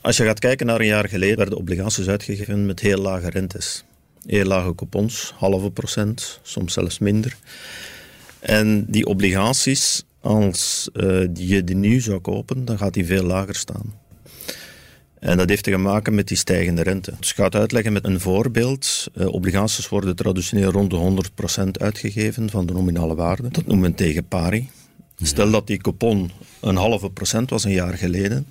[0.00, 3.84] Als je gaat kijken naar een jaar geleden, werden obligaties uitgegeven met heel lage rentes.
[4.26, 7.36] Heel lage coupons, halve procent, soms zelfs minder.
[8.40, 13.54] En die obligaties, als uh, je die nu zou kopen, dan gaat die veel lager
[13.54, 13.94] staan.
[15.18, 17.14] En dat heeft te maken met die stijgende rente.
[17.18, 19.06] Dus ik ga het uitleggen met een voorbeeld.
[19.14, 21.24] Uh, obligaties worden traditioneel rond de
[21.60, 23.48] 100% uitgegeven van de nominale waarde.
[23.48, 24.68] Dat noemen we tegen pari.
[25.22, 28.46] Stel dat die coupon een halve procent was een jaar geleden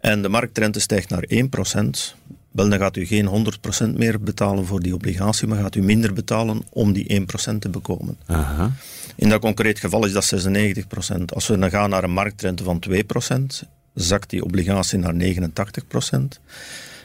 [0.00, 2.14] en de marktrente stijgt naar 1%,
[2.50, 3.52] wel, dan gaat u geen
[3.86, 7.68] 100% meer betalen voor die obligatie, maar gaat u minder betalen om die 1% te
[7.68, 8.16] bekomen.
[8.26, 8.72] Aha.
[9.16, 11.24] In dat concreet geval is dat 96%.
[11.26, 16.40] Als we dan gaan naar een marktrente van 2%, zakt die obligatie naar 89%.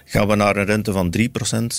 [0.05, 1.21] Gaan we naar een rente van 3%,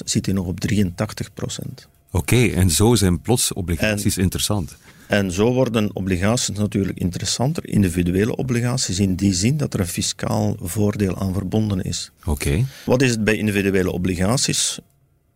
[0.05, 1.88] zit hij nog op 83%.
[2.11, 4.77] Oké, en zo zijn plots obligaties interessant.
[5.07, 10.57] En zo worden obligaties natuurlijk interessanter, individuele obligaties, in die zin dat er een fiscaal
[10.61, 12.11] voordeel aan verbonden is.
[12.25, 12.64] Oké.
[12.85, 14.79] Wat is het bij individuele obligaties?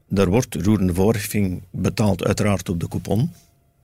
[0.08, 3.32] Daar wordt roerende voorheffing betaald uiteraard op de coupon.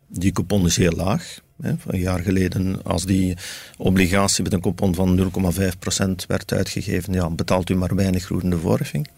[0.08, 1.38] Die coupon is heel laag.
[1.60, 3.36] Een jaar geleden, als die
[3.76, 9.08] obligatie met een coupon van 0,5% werd uitgegeven, ja, betaalt u maar weinig roerende voorheffing.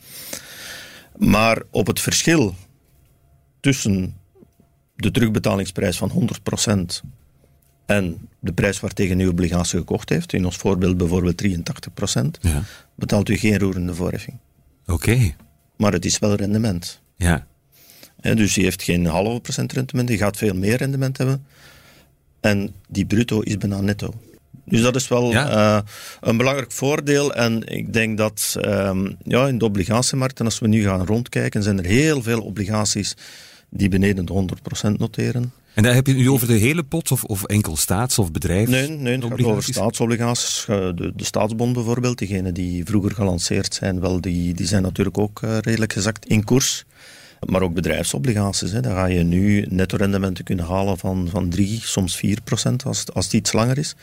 [1.16, 2.54] Maar op het verschil
[3.60, 4.16] tussen
[4.96, 6.28] de terugbetalingsprijs van
[7.02, 7.08] 100%
[7.86, 12.62] en de prijs waartegen u obligatie gekocht heeft, in ons voorbeeld bijvoorbeeld 83%, ja.
[12.94, 14.36] betaalt u geen roerende voorheffing.
[14.86, 15.34] Oké.
[15.76, 17.00] Maar het is wel rendement.
[17.16, 17.46] Ja.
[18.20, 21.46] dus die heeft geen halve procent rendement, die gaat veel meer rendement hebben.
[22.40, 24.14] En die bruto is bijna netto.
[24.64, 25.78] Dus dat is wel uh,
[26.20, 27.34] een belangrijk voordeel.
[27.34, 31.62] En ik denk dat um, ja, in de obligatiemarkt, en als we nu gaan rondkijken,
[31.62, 33.14] zijn er heel veel obligaties
[33.70, 34.46] die beneden de
[34.88, 35.52] 100% noteren.
[35.74, 38.33] En daar heb je het nu over de hele pot of, of enkel staats- of
[38.33, 38.70] bedrijfs?
[38.70, 40.64] Nee, nee het gaat over staatsobligaties.
[40.66, 45.42] De, de staatsbond bijvoorbeeld, diegenen die vroeger gelanceerd zijn, wel, die, die zijn natuurlijk ook
[45.42, 46.85] uh, redelijk gezakt in koers.
[47.46, 48.72] Maar ook bedrijfsobligaties.
[48.72, 48.81] Hè.
[48.81, 53.24] Daar ga je nu netto-rendementen kunnen halen van, van 3, soms 4 procent als, als
[53.24, 53.94] het iets langer is.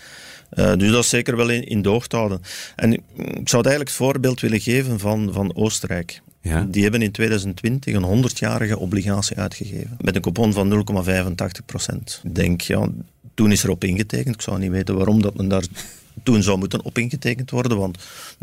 [0.54, 2.42] Uh, dus dat is zeker wel in, in de hoogte houden.
[2.76, 6.22] En ik zou het eigenlijk het voorbeeld willen geven van, van Oostenrijk.
[6.50, 6.66] Ja.
[6.70, 9.98] Die hebben in 2020 een 100-jarige obligatie uitgegeven.
[10.02, 12.22] Met een coupon van 0,85 procent.
[12.24, 12.90] Ik denk, ja,
[13.34, 14.36] toen is er op ingetekend.
[14.36, 15.64] Ik zou niet weten waarom dat men daar
[16.24, 17.98] toen zou moeten op ingetekend worden, want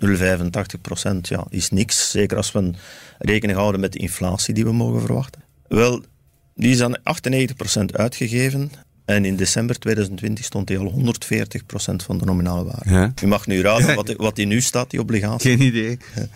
[0.06, 2.10] 0,85 procent ja, is niks.
[2.10, 2.70] Zeker als we
[3.18, 5.42] rekening houden met de inflatie die we mogen verwachten.
[5.68, 6.02] Wel,
[6.54, 8.72] die is aan 98 procent uitgegeven
[9.04, 10.94] en in december 2020 stond hij al 140%
[12.04, 12.90] van de nominale waarde.
[12.90, 13.12] Ja.
[13.22, 15.50] U mag nu raden wat, wat die nu staat, die obligatie.
[15.50, 15.98] Geen idee.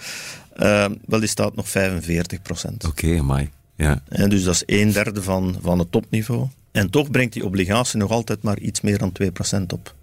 [0.57, 1.73] Uh, wel, die staat nog 45%.
[1.73, 3.51] Oké, okay, amai.
[3.77, 4.03] Ja.
[4.09, 6.49] En dus dat is een derde van, van het topniveau.
[6.73, 9.95] En toch brengt die obligatie nog altijd maar iets meer dan 2% op.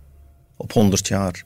[0.55, 1.43] Op 100 jaar.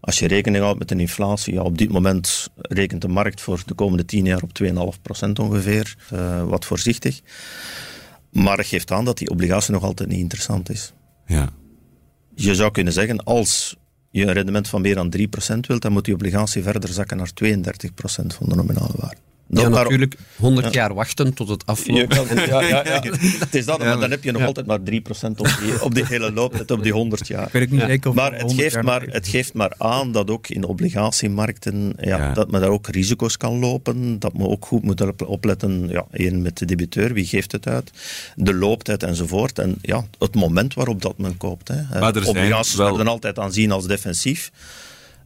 [0.00, 3.62] Als je rekening houdt met een inflatie, ja, op dit moment rekent de markt voor
[3.66, 5.96] de komende 10 jaar op 2,5% ongeveer.
[6.12, 7.20] Uh, wat voorzichtig.
[8.30, 10.92] Maar dat geeft aan dat die obligatie nog altijd niet interessant is.
[11.26, 11.48] Ja.
[12.34, 13.76] Je zou kunnen zeggen, als
[14.12, 15.20] je een rendement van meer dan 3%
[15.60, 17.56] wilt, dan moet die obligatie verder zakken naar 32%
[18.26, 19.20] van de nominale waarde.
[19.60, 22.14] Ja, natuurlijk 100 jaar wachten tot het afloopt.
[22.14, 23.02] ja, ja, ja,
[23.44, 24.82] het is dat, maar dan heb je nog altijd maar 3%
[25.36, 27.46] op die, op die hele looptijd, op die 100 jaar.
[27.46, 30.48] Ik weet niet zeker of maar het, geeft maar, het geeft maar aan dat ook
[30.48, 35.24] in obligatiemarkten, ja, dat men daar ook risico's kan lopen, dat men ook goed moet
[35.26, 37.90] opletten, ja, één met de debiteur, wie geeft het uit,
[38.34, 41.68] de looptijd enzovoort, en ja, het moment waarop dat men koopt.
[41.68, 42.00] Hè.
[42.00, 42.88] Maar er Obligaties wel...
[42.88, 44.50] worden altijd aanzien als defensief.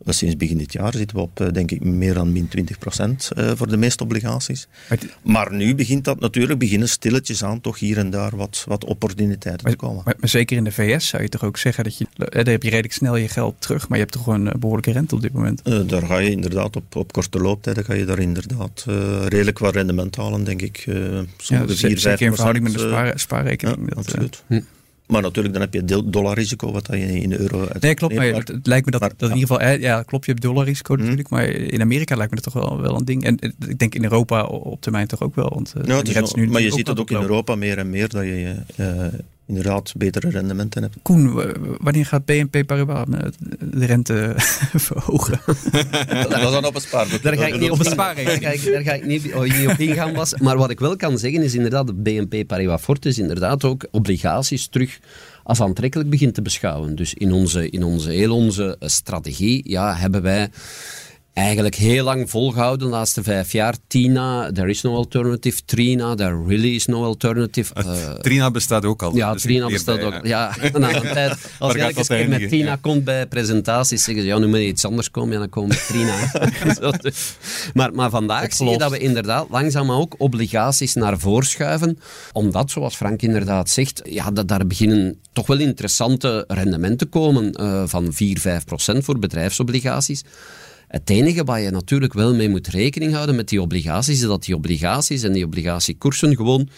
[0.07, 2.79] Maar sinds begin dit jaar zitten we op, eh, denk ik, meer dan min 20
[2.79, 4.69] procent eh, voor de meeste obligaties.
[5.23, 9.71] Maar nu begint dat natuurlijk, beginnen stilletjes aan toch hier en daar wat, wat opportuniteiten
[9.71, 10.03] te komen.
[10.05, 12.53] Maar, maar, zeker in de VS zou je toch ook zeggen dat je, eh, daar
[12.53, 15.21] heb je redelijk snel je geld terug, maar je hebt toch een behoorlijke rente op
[15.21, 15.65] dit moment?
[15.65, 18.85] daar ga je inderdaad op, op korte looptijden ga je daar inderdaad
[19.29, 20.87] redelijk wat rendement halen, denk ik.
[20.87, 23.79] Uh, sommige ja, 4, 5 zeker in verhouding met de spaarrekening.
[23.89, 24.43] Ja, absoluut.
[24.47, 24.61] Hm.
[25.07, 28.15] Maar natuurlijk, dan heb je dollarrisico, wat je in euro Nee, klopt.
[28.15, 29.79] Maar het, lijkt me dat, dat in ieder geval...
[29.79, 31.01] Ja, klopt, je hebt dollarrisico mm.
[31.01, 31.29] natuurlijk.
[31.29, 33.25] Maar in Amerika lijkt me dat toch wel, wel een ding.
[33.25, 33.39] En
[33.69, 35.49] ik denk in Europa op termijn toch ook wel.
[35.49, 38.25] Want, uh, is nu maar je ziet dat ook in Europa meer en meer, dat
[38.25, 39.07] je uh,
[39.47, 40.97] inderdaad betere rendementen hebt.
[41.03, 41.33] Koen,
[41.79, 43.05] wanneer gaat BNP Paribas
[43.61, 44.33] de rente
[44.87, 45.41] verhogen?
[46.29, 47.23] dat is dan op een spaarboek.
[47.23, 48.63] Daar ga ik niet op een spaarrekening.
[48.73, 50.15] Daar ga ik niet, niet op ingaan.
[50.15, 50.35] Was.
[50.35, 54.69] Maar wat ik wel kan zeggen is inderdaad, de BNP Paribas Fortis inderdaad ook obligaties
[54.69, 54.99] terug
[55.43, 56.95] als aantrekkelijk begint te beschouwen.
[56.95, 60.49] Dus in onze, in onze, heel onze strategie ja, hebben wij
[61.37, 63.75] eigenlijk heel lang volgehouden de laatste vijf jaar.
[63.87, 65.61] Tina, there is no alternative.
[65.65, 67.75] Trina, there really is no alternative.
[67.79, 69.17] Uh, Trina bestaat ook al.
[69.17, 70.21] Ja, dus Trina bestaat ook.
[70.23, 74.29] Ja, na een tijd, als je elke keer met Tina komt bij presentaties, zeggen ze,
[74.29, 76.15] ja, nu moet je iets anders komen, ja, dan komt Trina.
[77.75, 81.99] maar, maar vandaag zie je dat we inderdaad langzaam ook obligaties naar voren schuiven,
[82.33, 87.83] omdat, zoals Frank inderdaad zegt, ja, dat daar beginnen toch wel interessante rendementen komen uh,
[87.87, 90.23] van 4, 5 procent voor bedrijfsobligaties.
[90.97, 94.45] Het enige waar je natuurlijk wel mee moet rekening houden met die obligaties, is dat
[94.45, 96.69] die obligaties en die obligatiekoersen gewoon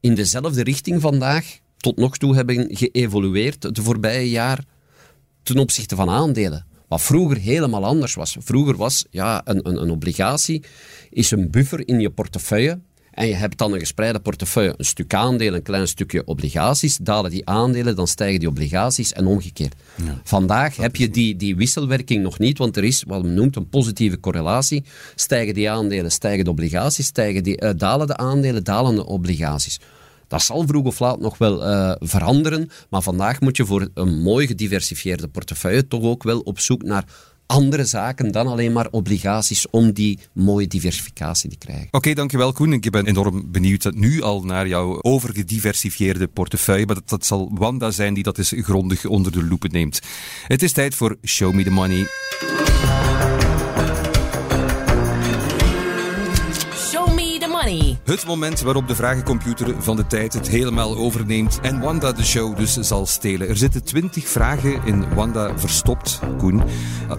[0.00, 4.64] in dezelfde richting vandaag tot nog toe hebben geëvolueerd de voorbije jaar
[5.42, 6.66] ten opzichte van aandelen.
[6.88, 8.36] Wat vroeger helemaal anders was.
[8.38, 10.62] Vroeger was ja, een, een, een obligatie
[11.10, 12.80] is een buffer in je portefeuille
[13.18, 16.96] en je hebt dan een gespreide portefeuille, een stuk aandelen, een klein stukje obligaties.
[16.96, 19.74] Dalen die aandelen, dan stijgen die obligaties en omgekeerd.
[20.04, 23.56] Ja, Vandaag heb je die, die wisselwerking nog niet, want er is wat men noemt
[23.56, 24.84] een positieve correlatie.
[25.14, 29.80] Stijgen die aandelen, stijgen de obligaties, stijgen die, uh, dalen de aandelen, dalen de obligaties.
[30.28, 34.20] Dat zal vroeg of laat nog wel uh, veranderen, maar vandaag moet je voor een
[34.20, 37.04] mooi gediversifieerde portefeuille toch ook wel op zoek naar
[37.48, 41.88] andere zaken dan alleen maar obligaties om die mooie diversificatie te krijgen.
[41.90, 42.72] Oké, dankjewel Koen.
[42.72, 47.90] Ik ben enorm benieuwd nu al naar jouw overgediversifieerde portefeuille, maar dat, dat zal Wanda
[47.90, 50.00] zijn die dat eens grondig onder de loep neemt.
[50.46, 52.06] Het is tijd voor Show Me The Money.
[58.08, 62.56] Het moment waarop de vragencomputer van de tijd het helemaal overneemt en Wanda de show
[62.56, 63.48] dus zal stelen.
[63.48, 66.62] Er zitten twintig vragen in Wanda verstopt, Koen.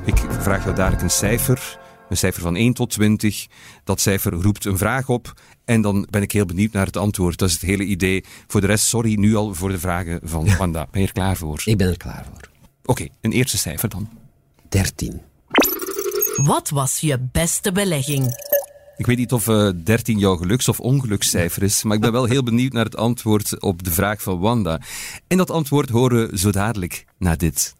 [0.05, 1.79] Ik vraag jou dadelijk een cijfer.
[2.09, 3.47] Een cijfer van 1 tot 20.
[3.83, 5.33] Dat cijfer roept een vraag op.
[5.65, 7.37] En dan ben ik heel benieuwd naar het antwoord.
[7.37, 8.25] Dat is het hele idee.
[8.47, 10.87] Voor de rest, sorry nu al voor de vragen van Wanda.
[10.91, 11.61] Ben je er klaar voor?
[11.65, 12.49] Ik ben er klaar voor.
[12.85, 14.09] Oké, een eerste cijfer dan.
[14.69, 15.21] 13.
[16.35, 18.33] Wat was je beste belegging?
[18.99, 22.11] Ik weet niet of uh, eh, 13 jouw geluks- of ongelukscijfer is, maar ik ben
[22.11, 24.81] wel heel benieuwd naar het antwoord op de vraag van Wanda.
[25.27, 27.75] En dat antwoord horen we zo dadelijk na dit.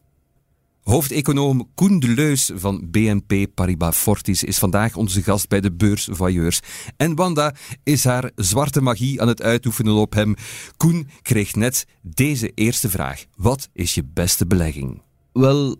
[0.84, 6.60] Hoofdeconoom Koen de Leus van BNP Paribas Fortis is vandaag onze gast bij de beursvoyeurs.
[6.97, 10.36] En Wanda is haar zwarte magie aan het uitoefenen op hem.
[10.77, 13.25] Koen kreeg net deze eerste vraag.
[13.36, 15.01] Wat is je beste belegging?
[15.34, 15.77] Wel,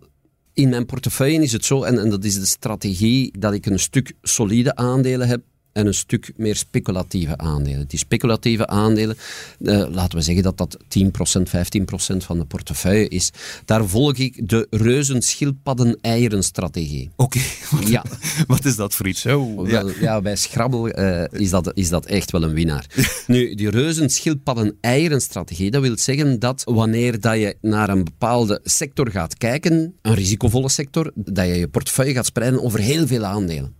[0.60, 3.78] in mijn portefeuille is het zo, en, en dat is de strategie, dat ik een
[3.78, 7.88] stuk solide aandelen heb en een stuk meer speculatieve aandelen.
[7.88, 9.16] Die speculatieve aandelen,
[9.64, 13.30] eh, laten we zeggen dat dat 10%, 15% van de portefeuille is.
[13.64, 17.10] Daar volg ik de reuzenschildpadden-eieren-strategie.
[17.16, 17.40] Oké,
[17.86, 18.04] ja.
[18.46, 19.20] wat is dat voor iets?
[19.20, 19.84] Zo, ja.
[20.00, 22.86] ja, bij Scrabble uh, is, dat, is dat echt wel een winnaar.
[23.26, 29.36] nu, die reuzenschildpadden-eieren-strategie, dat wil zeggen dat wanneer dat je naar een bepaalde sector gaat
[29.36, 33.79] kijken, een risicovolle sector, dat je je portefeuille gaat spreiden over heel veel aandelen.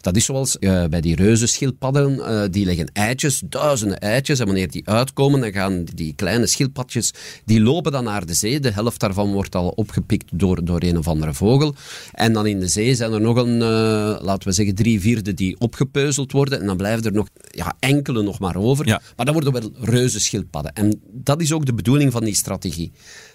[0.00, 4.38] Dat is zoals uh, bij die reuzenschildpadden, uh, die leggen eitjes, duizenden eitjes.
[4.38, 7.12] En wanneer die uitkomen, dan gaan die kleine schildpadjes,
[7.44, 8.60] die lopen dan naar de zee.
[8.60, 11.74] De helft daarvan wordt al opgepikt door, door een of andere vogel.
[12.12, 15.34] En dan in de zee zijn er nog een, uh, laten we zeggen, drie vierde
[15.34, 16.60] die opgepeuzeld worden.
[16.60, 18.86] En dan blijven er nog ja, enkele nog maar over.
[18.86, 19.00] Ja.
[19.16, 20.72] Maar dat worden wel reuzenschildpadden.
[20.72, 22.92] En dat is ook de bedoeling van die strategie.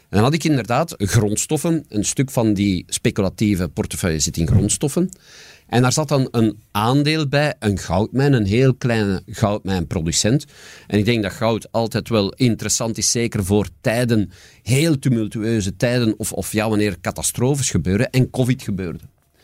[0.10, 1.86] En dan had ik inderdaad grondstoffen.
[1.90, 5.10] Een stuk van die speculatieve portefeuille zit in grondstoffen.
[5.68, 10.46] En daar zat dan een aandeel bij, een goudmijn, een heel kleine goudmijnproducent.
[10.88, 14.32] En ik denk dat goud altijd wel interessant is, zeker voor tijden,
[14.64, 18.10] heel tumultueuze tijden, of, of ja, wanneer catastrofes gebeuren.
[18.10, 19.00] En COVID gebeurde.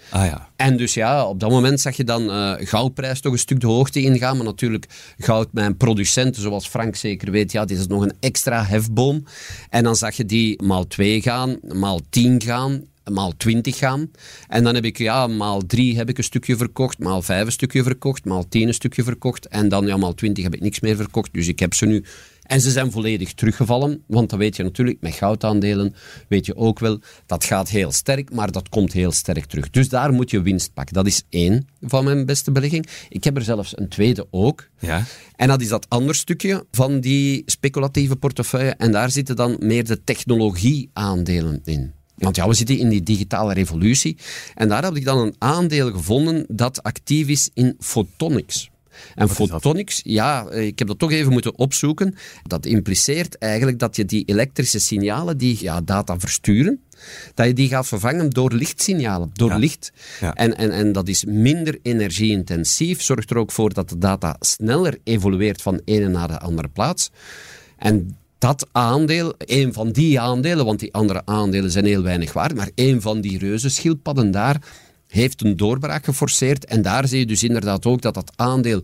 [0.09, 0.49] Ah ja.
[0.55, 3.67] En dus ja, op dat moment zag je dan uh, goudprijs toch een stuk de
[3.67, 4.35] hoogte ingaan.
[4.35, 4.85] Maar natuurlijk,
[5.17, 9.23] goud mijn producenten, zoals Frank zeker weet, ja, dit is nog een extra hefboom.
[9.69, 14.11] En dan zag je die maal 2 gaan, maal 10 gaan maal 20 gaan.
[14.47, 17.51] En dan heb ik, ja, maal 3 heb ik een stukje verkocht, maal 5 een
[17.51, 19.47] stukje verkocht, maal 10 een stukje verkocht.
[19.47, 21.33] En dan, ja, maal 20 heb ik niks meer verkocht.
[21.33, 22.03] Dus ik heb ze nu
[22.51, 25.95] en ze zijn volledig teruggevallen, want dan weet je natuurlijk, met goudaandelen
[26.27, 29.69] weet je ook wel, dat gaat heel sterk, maar dat komt heel sterk terug.
[29.69, 30.93] Dus daar moet je winst pakken.
[30.93, 32.87] Dat is één van mijn beste belegging.
[33.09, 34.67] Ik heb er zelfs een tweede ook.
[34.79, 35.03] Ja.
[35.35, 38.71] En dat is dat ander stukje van die speculatieve portefeuille.
[38.71, 41.93] En daar zitten dan meer de technologieaandelen in.
[42.21, 44.17] Want ja, we zitten in die digitale revolutie.
[44.55, 48.69] En daar heb ik dan een aandeel gevonden dat actief is in photonics.
[49.15, 52.15] En photonics, ja, ik heb dat toch even moeten opzoeken.
[52.43, 56.81] Dat impliceert eigenlijk dat je die elektrische signalen die ja, data versturen,
[57.33, 59.91] dat je die gaat vervangen door lichtsignalen, door licht.
[60.19, 60.33] Ja.
[60.33, 64.97] En, en, en dat is minder energie-intensief, zorgt er ook voor dat de data sneller
[65.03, 67.11] evolueert van de ene naar de andere plaats.
[67.77, 72.55] En dat aandeel, een van die aandelen, want die andere aandelen zijn heel weinig waard,
[72.55, 74.61] maar een van die reuzenschildpadden daar
[75.07, 76.65] heeft een doorbraak geforceerd.
[76.65, 78.83] En daar zie je dus inderdaad ook dat dat aandeel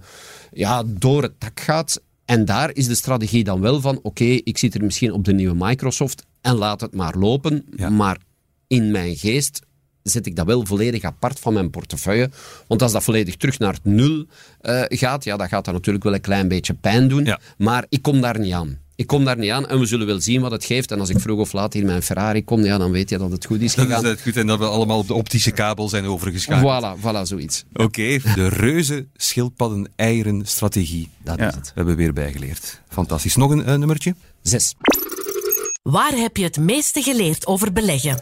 [0.51, 2.01] ja, door het tak gaat.
[2.25, 5.33] En daar is de strategie dan wel van, oké, ik zit er misschien op de
[5.33, 7.65] nieuwe Microsoft en laat het maar lopen.
[7.89, 8.17] Maar
[8.67, 9.61] in mijn geest
[10.03, 12.29] zet ik dat wel volledig apart van mijn portefeuille.
[12.67, 14.25] Want als dat volledig terug naar het nul
[14.61, 17.35] uh, gaat, ja, dat gaat dan natuurlijk wel een klein beetje pijn doen.
[17.57, 18.85] Maar ik kom daar niet aan.
[18.97, 20.91] Ik kom daar niet aan en we zullen wel zien wat het geeft.
[20.91, 23.31] En als ik vroeg of laat hier mijn Ferrari kom, ja, dan weet je dat
[23.31, 24.03] het goed is gegaan.
[24.03, 26.97] Dat is goed en dat we allemaal op de optische kabel zijn overgeschakeld.
[26.97, 27.63] Voilà, voilà zoiets.
[27.73, 31.09] Oké, de reuze schildpadden eieren strategie.
[31.23, 31.55] Dat is het.
[31.55, 32.81] We hebben weer bijgeleerd.
[32.89, 33.35] Fantastisch.
[33.35, 34.15] Nog een uh, nummertje?
[34.41, 34.75] Zes.
[35.83, 38.19] Waar heb je het meeste geleerd over beleggen?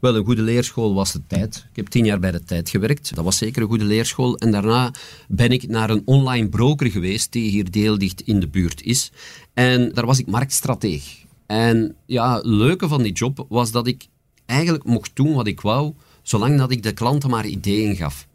[0.00, 1.66] Wel, een goede leerschool was de tijd.
[1.70, 3.14] Ik heb tien jaar bij de tijd gewerkt.
[3.14, 4.36] Dat was zeker een goede leerschool.
[4.36, 4.92] En daarna
[5.28, 9.12] ben ik naar een online broker geweest die hier deeldicht in de buurt is.
[9.54, 11.24] En daar was ik marktstrateeg.
[11.46, 14.06] En ja, het leuke van die job was dat ik
[14.46, 18.26] eigenlijk mocht doen wat ik wou, zolang dat ik de klanten maar ideeën gaf.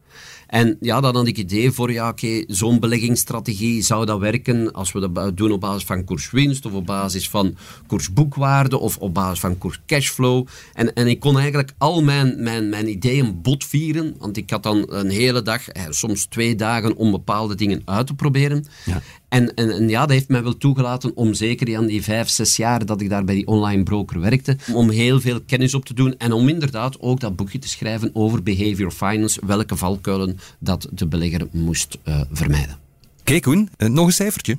[0.51, 4.91] En ja, dan had ik idee voor, ja, oké, zo'n beleggingsstrategie, zou dat werken als
[4.91, 7.55] we dat doen op basis van koerswinst of op basis van
[7.87, 10.47] koersboekwaarde of op basis van koers cashflow.
[10.73, 14.85] En, en ik kon eigenlijk al mijn, mijn, mijn ideeën botvieren, want ik had dan
[14.87, 18.65] een hele dag, eh, soms twee dagen, om bepaalde dingen uit te proberen.
[18.85, 19.01] Ja.
[19.31, 22.55] En, en, en, ja, dat heeft mij wel toegelaten om zeker aan die vijf, zes
[22.55, 25.93] jaar dat ik daar bij die online broker werkte, om heel veel kennis op te
[25.93, 30.87] doen en om inderdaad ook dat boekje te schrijven over behavior finance, welke valkuilen dat
[30.91, 32.77] de belegger moest uh, vermijden.
[33.23, 34.57] Kijk Koen, uh, nog een cijfertje.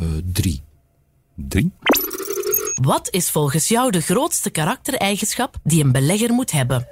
[0.00, 0.60] Uh, drie.
[1.34, 1.72] Drie?
[2.74, 6.86] Wat is volgens jou de grootste karaktereigenschap die een belegger moet hebben?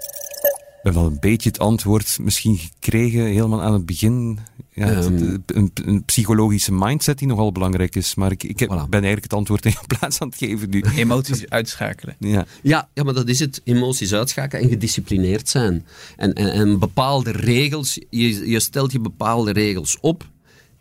[0.82, 4.38] We hebben wel een beetje het antwoord misschien gekregen, helemaal aan het begin.
[4.72, 5.38] Ja, ehm.
[5.46, 8.14] een, een, psychologische mindset die nogal belangrijk is.
[8.14, 10.84] Maar ik, ik heb, ben eigenlijk het antwoord in plaats aan het geven nu.
[10.96, 12.16] Emoties uitschakelen.
[12.28, 12.46] Ja.
[12.62, 13.60] Ja, ja, maar dat is het.
[13.64, 15.86] Emoties uitschakelen en gedisciplineerd zijn.
[16.16, 20.26] En, en, en bepaalde regels, je, je stelt je bepaalde regels op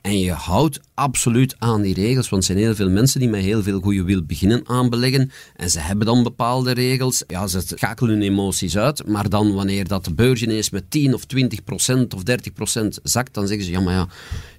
[0.01, 3.41] en je houdt absoluut aan die regels, want er zijn heel veel mensen die met
[3.41, 5.31] heel veel goede wil beginnen aanbeleggen.
[5.55, 7.23] En ze hebben dan bepaalde regels.
[7.27, 11.13] Ja, ze schakelen hun emoties uit, maar dan wanneer dat de beurs ineens met 10
[11.13, 14.07] of 20 procent of 30 procent zakt, dan zeggen ze, ja, maar ja,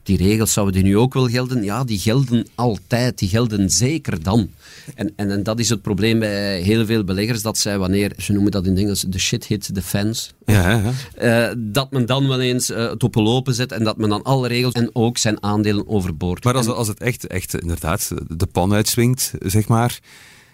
[0.03, 1.62] die regels zouden die nu ook wel gelden?
[1.62, 4.51] Ja, die gelden altijd, die gelden zeker dan.
[4.94, 8.33] En, en, en dat is het probleem bij heel veel beleggers, dat zij wanneer, ze
[8.33, 11.51] noemen dat in het Engels, de shit hit the fans, ja, ja.
[11.51, 14.22] Uh, dat men dan wel eens uh, het op lopen zet en dat men dan
[14.22, 16.28] alle regels en ook zijn aandelen overboord.
[16.43, 20.01] Maar als, als het echt, echt inderdaad de pan uitswingt, zeg maar...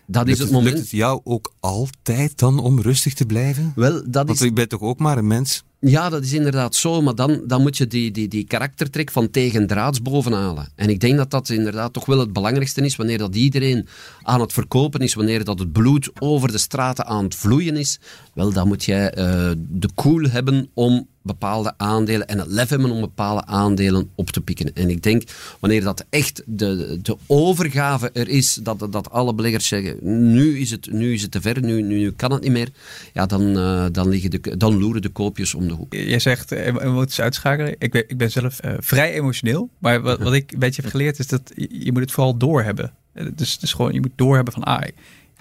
[0.07, 0.75] Dat is het moment.
[0.75, 3.73] Lukt het jou ook altijd dan om rustig te blijven?
[3.75, 4.47] Wel, dat Want is...
[4.47, 5.65] je bent toch ook maar een mens?
[5.81, 9.31] Ja, dat is inderdaad zo, maar dan, dan moet je die, die, die karaktertrek van
[9.31, 10.69] tegendraads bovenhalen.
[10.75, 13.87] En ik denk dat dat inderdaad toch wel het belangrijkste is, wanneer dat iedereen
[14.23, 17.99] aan het verkopen is, wanneer dat het bloed over de straten aan het vloeien is,
[18.35, 22.91] wel, dan moet jij uh, de cool hebben om bepaalde aandelen en het lef hebben
[22.91, 24.75] om bepaalde aandelen op te pikken.
[24.75, 25.23] En ik denk,
[25.61, 29.99] wanneer dat echt de, de overgave er is, dat, dat alle beleggers zeggen,
[30.33, 32.69] nu is het, nu is het te ver, nu, nu, kan het niet meer,
[33.13, 35.95] ja, dan, uh, dan, liggen de, dan loeren de koopjes om de hoek.
[35.95, 37.75] Jij zegt emoties uitschakelen.
[37.79, 40.91] Ik ben, ik ben zelf uh, vrij emotioneel, maar wat, wat ik een beetje heb
[40.91, 42.93] geleerd is dat je, je moet het vooral doorhebben.
[43.35, 44.95] Dus, dus gewoon, je moet doorhebben van, ah, ik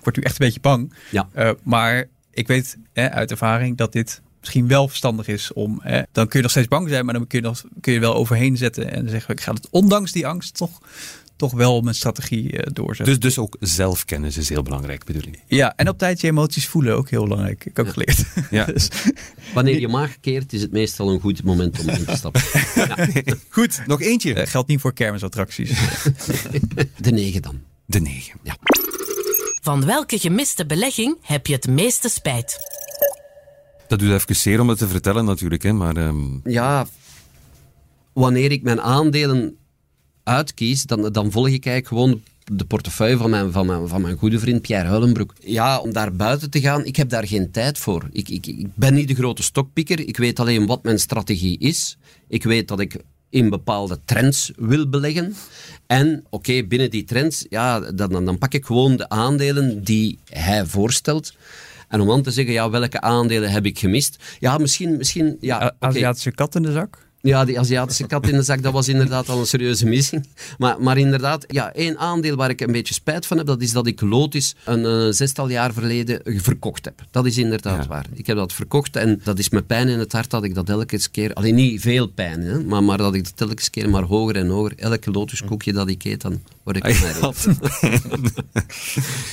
[0.03, 0.93] word nu echt een beetje bang.
[1.11, 1.29] Ja.
[1.37, 5.79] Uh, maar ik weet hè, uit ervaring dat dit misschien wel verstandig is om.
[5.83, 7.99] Hè, dan kun je nog steeds bang zijn, maar dan kun je, nog, kun je
[7.99, 10.79] wel overheen zetten en zeggen: ik ga het ondanks die angst toch
[11.35, 13.05] toch wel mijn strategie uh, doorzetten.
[13.05, 15.39] Dus, dus ook zelfkennis is heel belangrijk, bedoel ik?
[15.47, 17.65] Ja, en op tijd je emoties voelen ook heel belangrijk.
[17.65, 18.23] Ik heb ook geleerd.
[18.49, 18.65] Ja.
[18.73, 18.87] dus.
[19.53, 22.41] Wanneer je maag keert, is het meestal een goed moment om in te stappen.
[22.75, 23.07] ja.
[23.49, 24.35] Goed, nog eentje.
[24.35, 25.69] Uh, geldt niet voor kermisattracties.
[26.97, 27.61] De negen dan.
[27.85, 28.39] De negen.
[28.43, 28.57] Ja.
[29.61, 32.57] Van welke gemiste belegging heb je het meeste spijt?
[33.93, 35.97] Dat doet even zeer om het te vertellen natuurlijk, hè, maar...
[35.97, 36.41] Um...
[36.43, 36.87] Ja,
[38.13, 39.57] wanneer ik mijn aandelen
[40.23, 42.21] uitkies, dan, dan volg ik eigenlijk gewoon
[42.57, 45.33] de portefeuille van mijn, van, van mijn goede vriend Pierre Huilenbroek.
[45.39, 48.07] Ja, om daar buiten te gaan, ik heb daar geen tijd voor.
[48.11, 50.07] Ik, ik, ik ben niet de grote stokpikker.
[50.07, 51.97] Ik weet alleen wat mijn strategie is.
[52.27, 52.95] Ik weet dat ik
[53.29, 55.35] in bepaalde trends wil beleggen.
[55.87, 60.65] En oké, binnen die trends, ja, dan, dan pak ik gewoon de aandelen die hij
[60.65, 61.33] voorstelt.
[61.93, 64.17] En om dan te zeggen, ja, welke aandelen heb ik gemist?
[64.39, 64.97] Ja, misschien...
[64.97, 65.71] misschien ja, okay.
[65.79, 66.97] Aziatische kat in de zak?
[67.21, 70.27] Ja, die Aziatische kat in de zak, dat was inderdaad al een serieuze missing.
[70.57, 73.71] Maar, maar inderdaad, ja, één aandeel waar ik een beetje spijt van heb, dat is
[73.71, 77.01] dat ik Lotus een uh, zestal jaar verleden verkocht heb.
[77.11, 78.05] Dat is inderdaad waar.
[78.13, 80.69] Ik heb dat verkocht en dat is met pijn in het hart dat ik dat
[80.69, 84.03] elke keer, alleen niet veel pijn, hè, maar, maar dat ik dat elke keer maar
[84.03, 87.21] hoger en hoger, elke Lotuskoekje dat ik eet, dan word ik ah,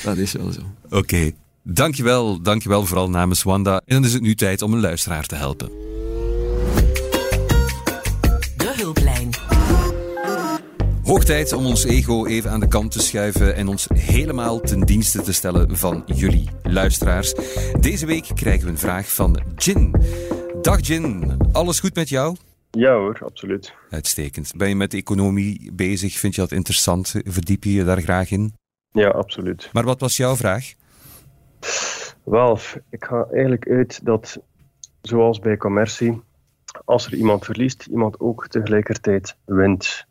[0.03, 0.61] Dat is wel zo.
[0.85, 0.97] Oké.
[0.97, 1.35] Okay.
[1.63, 3.81] Dankjewel, dankjewel vooral namens Wanda.
[3.85, 5.71] En dan is het nu tijd om een luisteraar te helpen.
[11.03, 14.81] Hoog tijd om ons ego even aan de kant te schuiven en ons helemaal ten
[14.81, 17.33] dienste te stellen van jullie luisteraars.
[17.79, 19.95] Deze week krijgen we een vraag van Jin.
[20.61, 22.35] Dag Jin, alles goed met jou?
[22.71, 23.73] Ja hoor, absoluut.
[23.89, 24.53] Uitstekend.
[24.57, 26.13] Ben je met de economie bezig?
[26.13, 27.15] Vind je dat interessant?
[27.23, 28.53] Verdiep je je daar graag in?
[28.91, 29.69] Ja, absoluut.
[29.71, 30.73] Maar wat was jouw vraag?
[32.23, 32.57] Wel,
[32.89, 34.39] ik ga eigenlijk uit dat,
[35.01, 36.21] zoals bij commercie,
[36.85, 40.05] als er iemand verliest, iemand ook tegelijkertijd wint.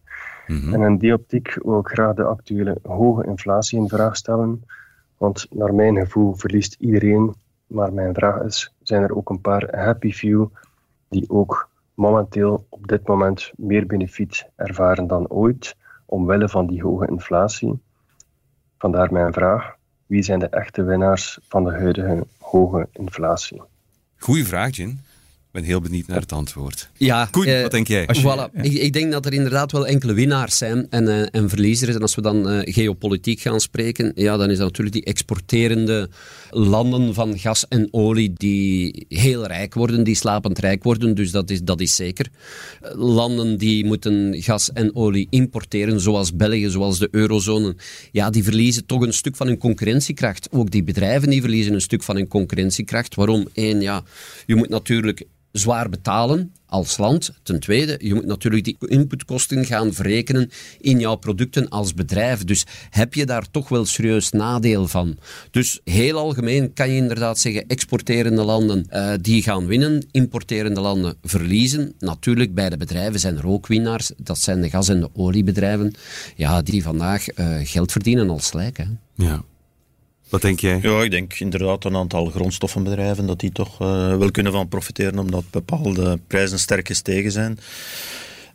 [0.46, 0.74] Mhm.
[0.74, 4.64] En in die optiek wil ik graag de actuele hoge inflatie in vraag stellen.
[5.16, 7.34] Want naar mijn gevoel verliest iedereen.
[7.66, 10.46] Maar mijn vraag is: zijn er ook een paar happy few
[11.08, 15.76] die ook momenteel op dit moment meer benefiet ervaren dan ooit,
[16.06, 17.80] omwille van die hoge inflatie?
[18.78, 19.76] Vandaar mijn vraag:
[20.10, 23.62] wie zijn de echte winnaars van de huidige hoge inflatie?
[24.18, 25.00] Goeie vraag, Jin.
[25.52, 26.90] Ik ben heel benieuwd naar het antwoord.
[26.96, 28.08] Ja, Koen, eh, wat denk jij?
[28.16, 28.60] Voilà.
[28.62, 31.94] Ik, ik, denk dat er inderdaad wel enkele winnaars zijn en, uh, en verliezers.
[31.94, 36.10] En als we dan uh, geopolitiek gaan spreken, ja, dan is dat natuurlijk die exporterende
[36.50, 41.14] landen van gas en olie die heel rijk worden, die slapend rijk worden.
[41.14, 42.28] Dus dat is, dat is zeker.
[42.94, 47.76] Landen die moeten gas en olie importeren, zoals België, zoals de eurozone,
[48.12, 50.48] ja, die verliezen toch een stuk van hun concurrentiekracht.
[50.52, 53.14] Ook die bedrijven die verliezen een stuk van hun concurrentiekracht.
[53.14, 53.48] Waarom?
[53.54, 54.02] Eén, ja,
[54.46, 57.32] je moet natuurlijk zwaar betalen als land.
[57.42, 62.44] Ten tweede, je moet natuurlijk die inputkosten gaan verrekenen in jouw producten als bedrijf.
[62.44, 65.18] Dus heb je daar toch wel serieus nadeel van.
[65.50, 71.16] Dus heel algemeen kan je inderdaad zeggen, exporterende landen uh, die gaan winnen, importerende landen
[71.22, 71.94] verliezen.
[71.98, 74.10] Natuurlijk, bij de bedrijven zijn er ook winnaars.
[74.16, 75.94] Dat zijn de gas- en de oliebedrijven,
[76.36, 78.76] ja, die vandaag uh, geld verdienen als lijk.
[78.76, 78.84] Hè.
[79.14, 79.44] Ja.
[80.30, 80.78] Wat denk jij?
[80.82, 85.18] Ja, ik denk inderdaad een aantal grondstoffenbedrijven dat die toch uh, wel kunnen van profiteren
[85.18, 87.58] omdat bepaalde prijzen sterk gestegen zijn.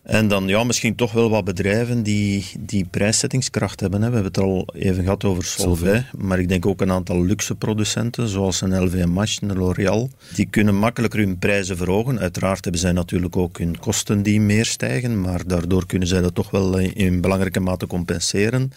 [0.05, 4.01] En dan ja, misschien toch wel wat bedrijven die, die prijszettingskracht hebben.
[4.01, 4.07] Hè.
[4.07, 7.55] We hebben het al even gehad over Solvay, maar ik denk ook een aantal luxe
[7.55, 10.09] producenten, zoals een LVMH, een L'Oréal.
[10.35, 12.19] Die kunnen makkelijker hun prijzen verhogen.
[12.19, 16.35] Uiteraard hebben zij natuurlijk ook hun kosten die meer stijgen, maar daardoor kunnen zij dat
[16.35, 18.71] toch wel in belangrijke mate compenseren.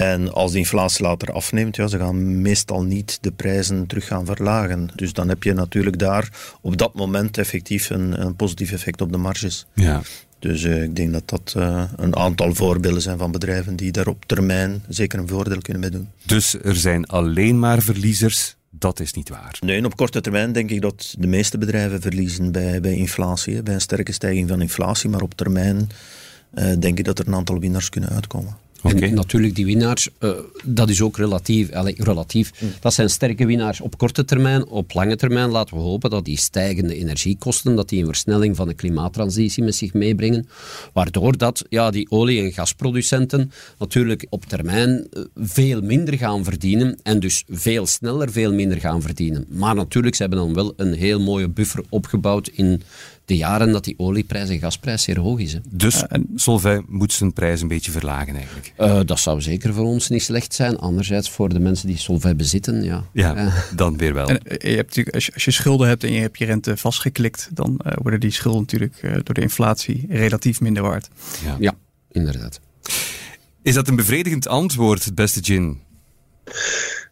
[0.00, 4.26] En als de inflatie later afneemt, ja, ze gaan meestal niet de prijzen terug gaan
[4.26, 4.88] verlagen.
[4.94, 9.12] Dus dan heb je natuurlijk daar op dat moment effectief een, een positief effect op
[9.12, 9.66] de marges.
[9.74, 10.02] Ja.
[10.38, 14.06] Dus uh, ik denk dat dat uh, een aantal voorbeelden zijn van bedrijven die daar
[14.06, 16.08] op termijn zeker een voordeel kunnen mee doen.
[16.26, 18.56] Dus er zijn alleen maar verliezers?
[18.70, 19.58] Dat is niet waar.
[19.60, 23.74] Nee, op korte termijn denk ik dat de meeste bedrijven verliezen bij, bij inflatie, bij
[23.74, 25.10] een sterke stijging van inflatie.
[25.10, 25.90] Maar op termijn
[26.54, 28.56] uh, denk ik dat er een aantal winnaars kunnen uitkomen.
[28.82, 29.08] Okay.
[29.08, 30.30] En natuurlijk, die winnaars, uh,
[30.64, 31.72] dat is ook relatief.
[31.72, 32.52] Allee, relatief.
[32.60, 32.72] Mm.
[32.80, 34.66] Dat zijn sterke winnaars op korte termijn.
[34.66, 38.68] Op lange termijn laten we hopen dat die stijgende energiekosten, dat die een versnelling van
[38.68, 40.48] de klimaattransitie met zich meebrengen.
[40.92, 46.98] Waardoor dat ja, die olie- en gasproducenten natuurlijk op termijn uh, veel minder gaan verdienen.
[47.02, 49.46] En dus veel sneller veel minder gaan verdienen.
[49.48, 52.82] Maar natuurlijk, ze hebben dan wel een heel mooie buffer opgebouwd in
[53.30, 55.52] de jaren dat die olieprijs en gasprijs zeer hoog is.
[55.52, 55.58] Hè.
[55.68, 58.72] Dus uh, Solvay moet zijn prijs een beetje verlagen eigenlijk?
[58.78, 60.78] Uh, dat zou zeker voor ons niet slecht zijn.
[60.78, 63.04] Anderzijds voor de mensen die Solvay bezitten, ja.
[63.12, 64.28] Ja, dan weer wel.
[64.28, 67.48] En, je hebt als, je, als je schulden hebt en je hebt je rente vastgeklikt,
[67.52, 71.08] dan worden die schulden natuurlijk door de inflatie relatief minder waard.
[71.44, 71.74] Ja, ja
[72.10, 72.60] inderdaad.
[73.62, 75.80] Is dat een bevredigend antwoord, beste Jin?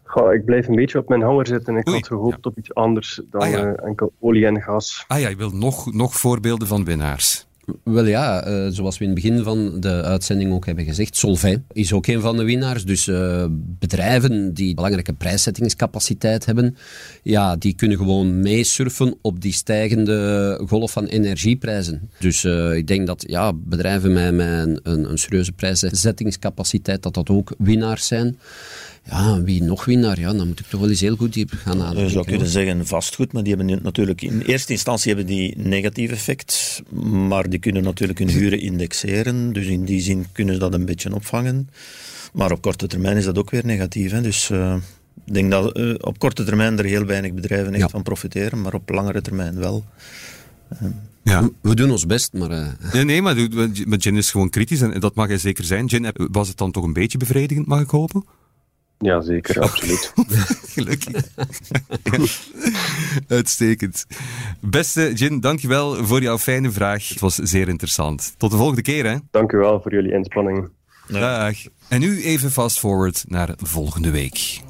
[0.09, 1.77] Goh, ik blijf een beetje op mijn hanger zitten.
[1.77, 3.73] Ik had gehoopt op iets anders dan ah, ja.
[3.75, 5.05] enkel olie en gas.
[5.07, 7.47] Ah ja, je wilt nog, nog voorbeelden van winnaars.
[7.83, 11.61] Wel ja, uh, zoals we in het begin van de uitzending ook hebben gezegd, Solvay
[11.71, 12.85] is ook een van de winnaars.
[12.85, 16.77] Dus uh, bedrijven die belangrijke prijszettingscapaciteit hebben,
[17.23, 22.09] ja, die kunnen gewoon meesurfen op die stijgende golf van energieprijzen.
[22.19, 27.13] Dus uh, ik denk dat ja, bedrijven met, met een, een, een serieuze prijszettingscapaciteit, dat
[27.13, 28.37] dat ook winnaars zijn.
[29.03, 30.19] Ja, wie nog winnaar?
[30.19, 32.03] Ja, dan moet ik toch wel eens heel goed diep gaan nadenken.
[32.03, 36.11] Je zou kunnen zeggen vastgoed, maar die hebben natuurlijk in eerste instantie hebben die negatief
[36.11, 36.81] effect,
[37.27, 40.85] maar die kunnen natuurlijk hun huren indexeren, dus in die zin kunnen ze dat een
[40.85, 41.69] beetje opvangen.
[42.33, 44.11] Maar op korte termijn is dat ook weer negatief.
[44.11, 44.21] Hè?
[44.21, 44.75] Dus uh,
[45.25, 48.73] ik denk dat uh, op korte termijn er heel weinig bedrijven echt van profiteren, maar
[48.73, 49.85] op langere termijn wel.
[50.73, 50.89] Uh,
[51.23, 51.49] ja.
[51.61, 52.51] We, doen ons best, maar...
[52.51, 52.67] Uh...
[52.93, 53.35] Nee, nee, maar,
[53.85, 55.85] maar Jen is gewoon kritisch en dat mag hij zeker zijn.
[55.85, 58.23] Jen, was het dan toch een beetje bevredigend, mag ik hopen?
[59.07, 60.13] Ja, zeker, absoluut.
[60.67, 61.23] Gelukkig.
[63.27, 64.05] Uitstekend.
[64.59, 67.07] Beste Jin, dankjewel voor jouw fijne vraag.
[67.07, 68.33] Het was zeer interessant.
[68.37, 69.17] Tot de volgende keer, hè?
[69.31, 70.69] Dankjewel voor jullie inspanning.
[71.07, 71.55] Dag.
[71.89, 74.61] En nu even fast forward naar volgende week.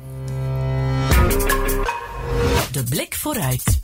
[2.72, 3.80] De blik vooruit.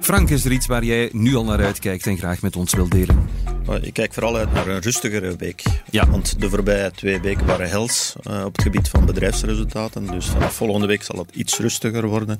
[0.00, 2.90] Frank, is er iets waar jij nu al naar uitkijkt en graag met ons wilt
[2.90, 3.28] delen?
[3.74, 5.62] Ik kijk vooral uit naar een rustigere week.
[5.90, 6.10] Ja.
[6.10, 10.06] Want de voorbije twee weken waren hels uh, op het gebied van bedrijfsresultaten.
[10.06, 12.38] Dus vanaf volgende week zal het iets rustiger worden.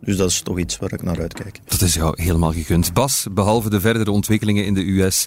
[0.00, 1.60] Dus dat is toch iets waar ik naar uitkijk.
[1.64, 2.92] Dat is jou helemaal gegund.
[2.92, 5.26] Bas, behalve de verdere ontwikkelingen in de US,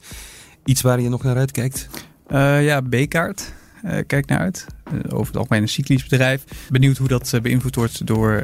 [0.66, 1.88] iets waar je nog naar uitkijkt?
[2.30, 3.54] Uh, ja, B-kaart.
[3.86, 4.66] Uh, kijk naar uit.
[4.94, 6.44] Uh, over het algemeen een cyclisch bedrijf.
[6.70, 8.44] Benieuwd hoe dat uh, beïnvloed wordt door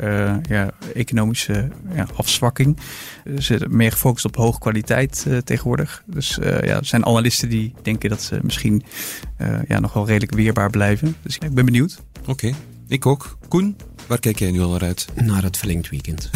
[0.49, 2.77] ja, economische ja, afzwakking.
[3.25, 6.03] Ze zitten meer gefocust op hoge kwaliteit tegenwoordig.
[6.05, 8.83] Dus ja, er zijn analisten die denken dat ze misschien
[9.67, 11.15] ja, nog wel redelijk weerbaar blijven.
[11.21, 12.01] Dus ik ben benieuwd.
[12.25, 12.53] Oké,
[12.87, 13.37] ik ook.
[13.47, 13.75] Koen,
[14.07, 15.07] waar kijk jij nu al naar uit?
[15.15, 16.29] Naar het verlengd weekend.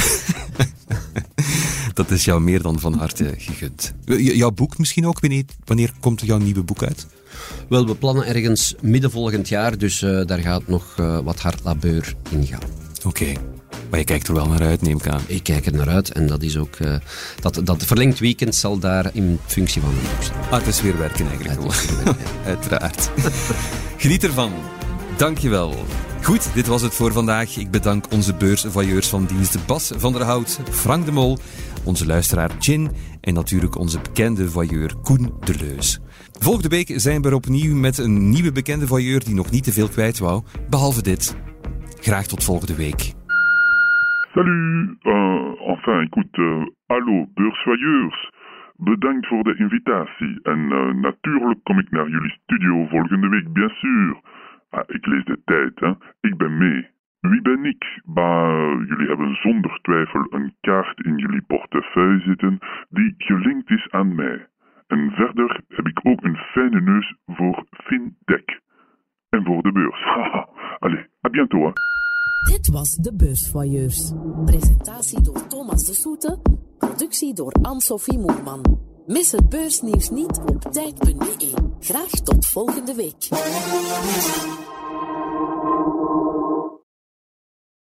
[1.93, 3.93] dat is jou meer dan van harte gegund.
[4.17, 5.19] jouw boek misschien ook?
[5.19, 7.07] Wanneer, wanneer komt jouw nieuwe boek uit?
[7.69, 11.59] Wel, we plannen ergens midden volgend jaar, dus uh, daar gaat nog uh, wat hard
[11.63, 12.61] labeur in gaan.
[12.97, 13.07] Oké.
[13.07, 13.37] Okay.
[13.89, 15.21] Maar je kijkt er wel naar uit, neem ik aan.
[15.25, 16.79] Ik kijk er naar uit en dat is ook...
[16.79, 16.95] Uh,
[17.39, 20.41] dat, dat verlengd weekend zal daar in functie van staan.
[20.49, 21.73] Ah, het is weer werken eigenlijk.
[22.05, 23.09] Ja, Uiteraard.
[23.97, 24.51] Geniet ervan.
[25.17, 25.85] Dankjewel.
[26.23, 27.57] Goed, dit was het voor vandaag.
[27.57, 31.37] Ik bedank onze beursvailleurs van dienst Bas van der Hout, Frank de Mol,
[31.85, 32.89] onze luisteraar Chin
[33.21, 35.99] en natuurlijk onze bekende voyeur Koen de Leus.
[36.39, 39.71] Volgende week zijn we er opnieuw met een nieuwe bekende voyeur die nog niet te
[39.71, 41.37] veel kwijt wou, behalve dit.
[41.99, 43.13] Graag tot volgende week.
[44.33, 48.31] Salut, uh, enfin écoute, uh, hallo beursvoyeurs.
[48.75, 53.69] Bedankt voor de invitatie en uh, natuurlijk kom ik naar jullie studio volgende week, bien
[53.69, 54.21] sûr.
[54.85, 55.93] Ik lees de tijd, hè.
[56.29, 56.87] Ik ben mee.
[57.19, 58.01] Wie ben ik?
[58.05, 62.59] Bah, jullie hebben zonder twijfel een kaart in jullie portefeuille zitten
[62.89, 64.47] die gelinkt is aan mij.
[64.87, 68.45] En verder heb ik ook een fijne neus voor fintech.
[69.29, 70.05] En voor de beurs.
[70.79, 71.63] Allez, à bientôt.
[71.63, 71.71] Hè.
[72.51, 74.13] Dit was de Beursvoyeurs.
[74.45, 76.39] Presentatie door Thomas de Soete.
[76.77, 78.86] Productie door Anne-Sophie Moerman.
[79.07, 81.53] Mis het beursnieuws niet op tijd.be.
[81.79, 83.27] Graag tot volgende week.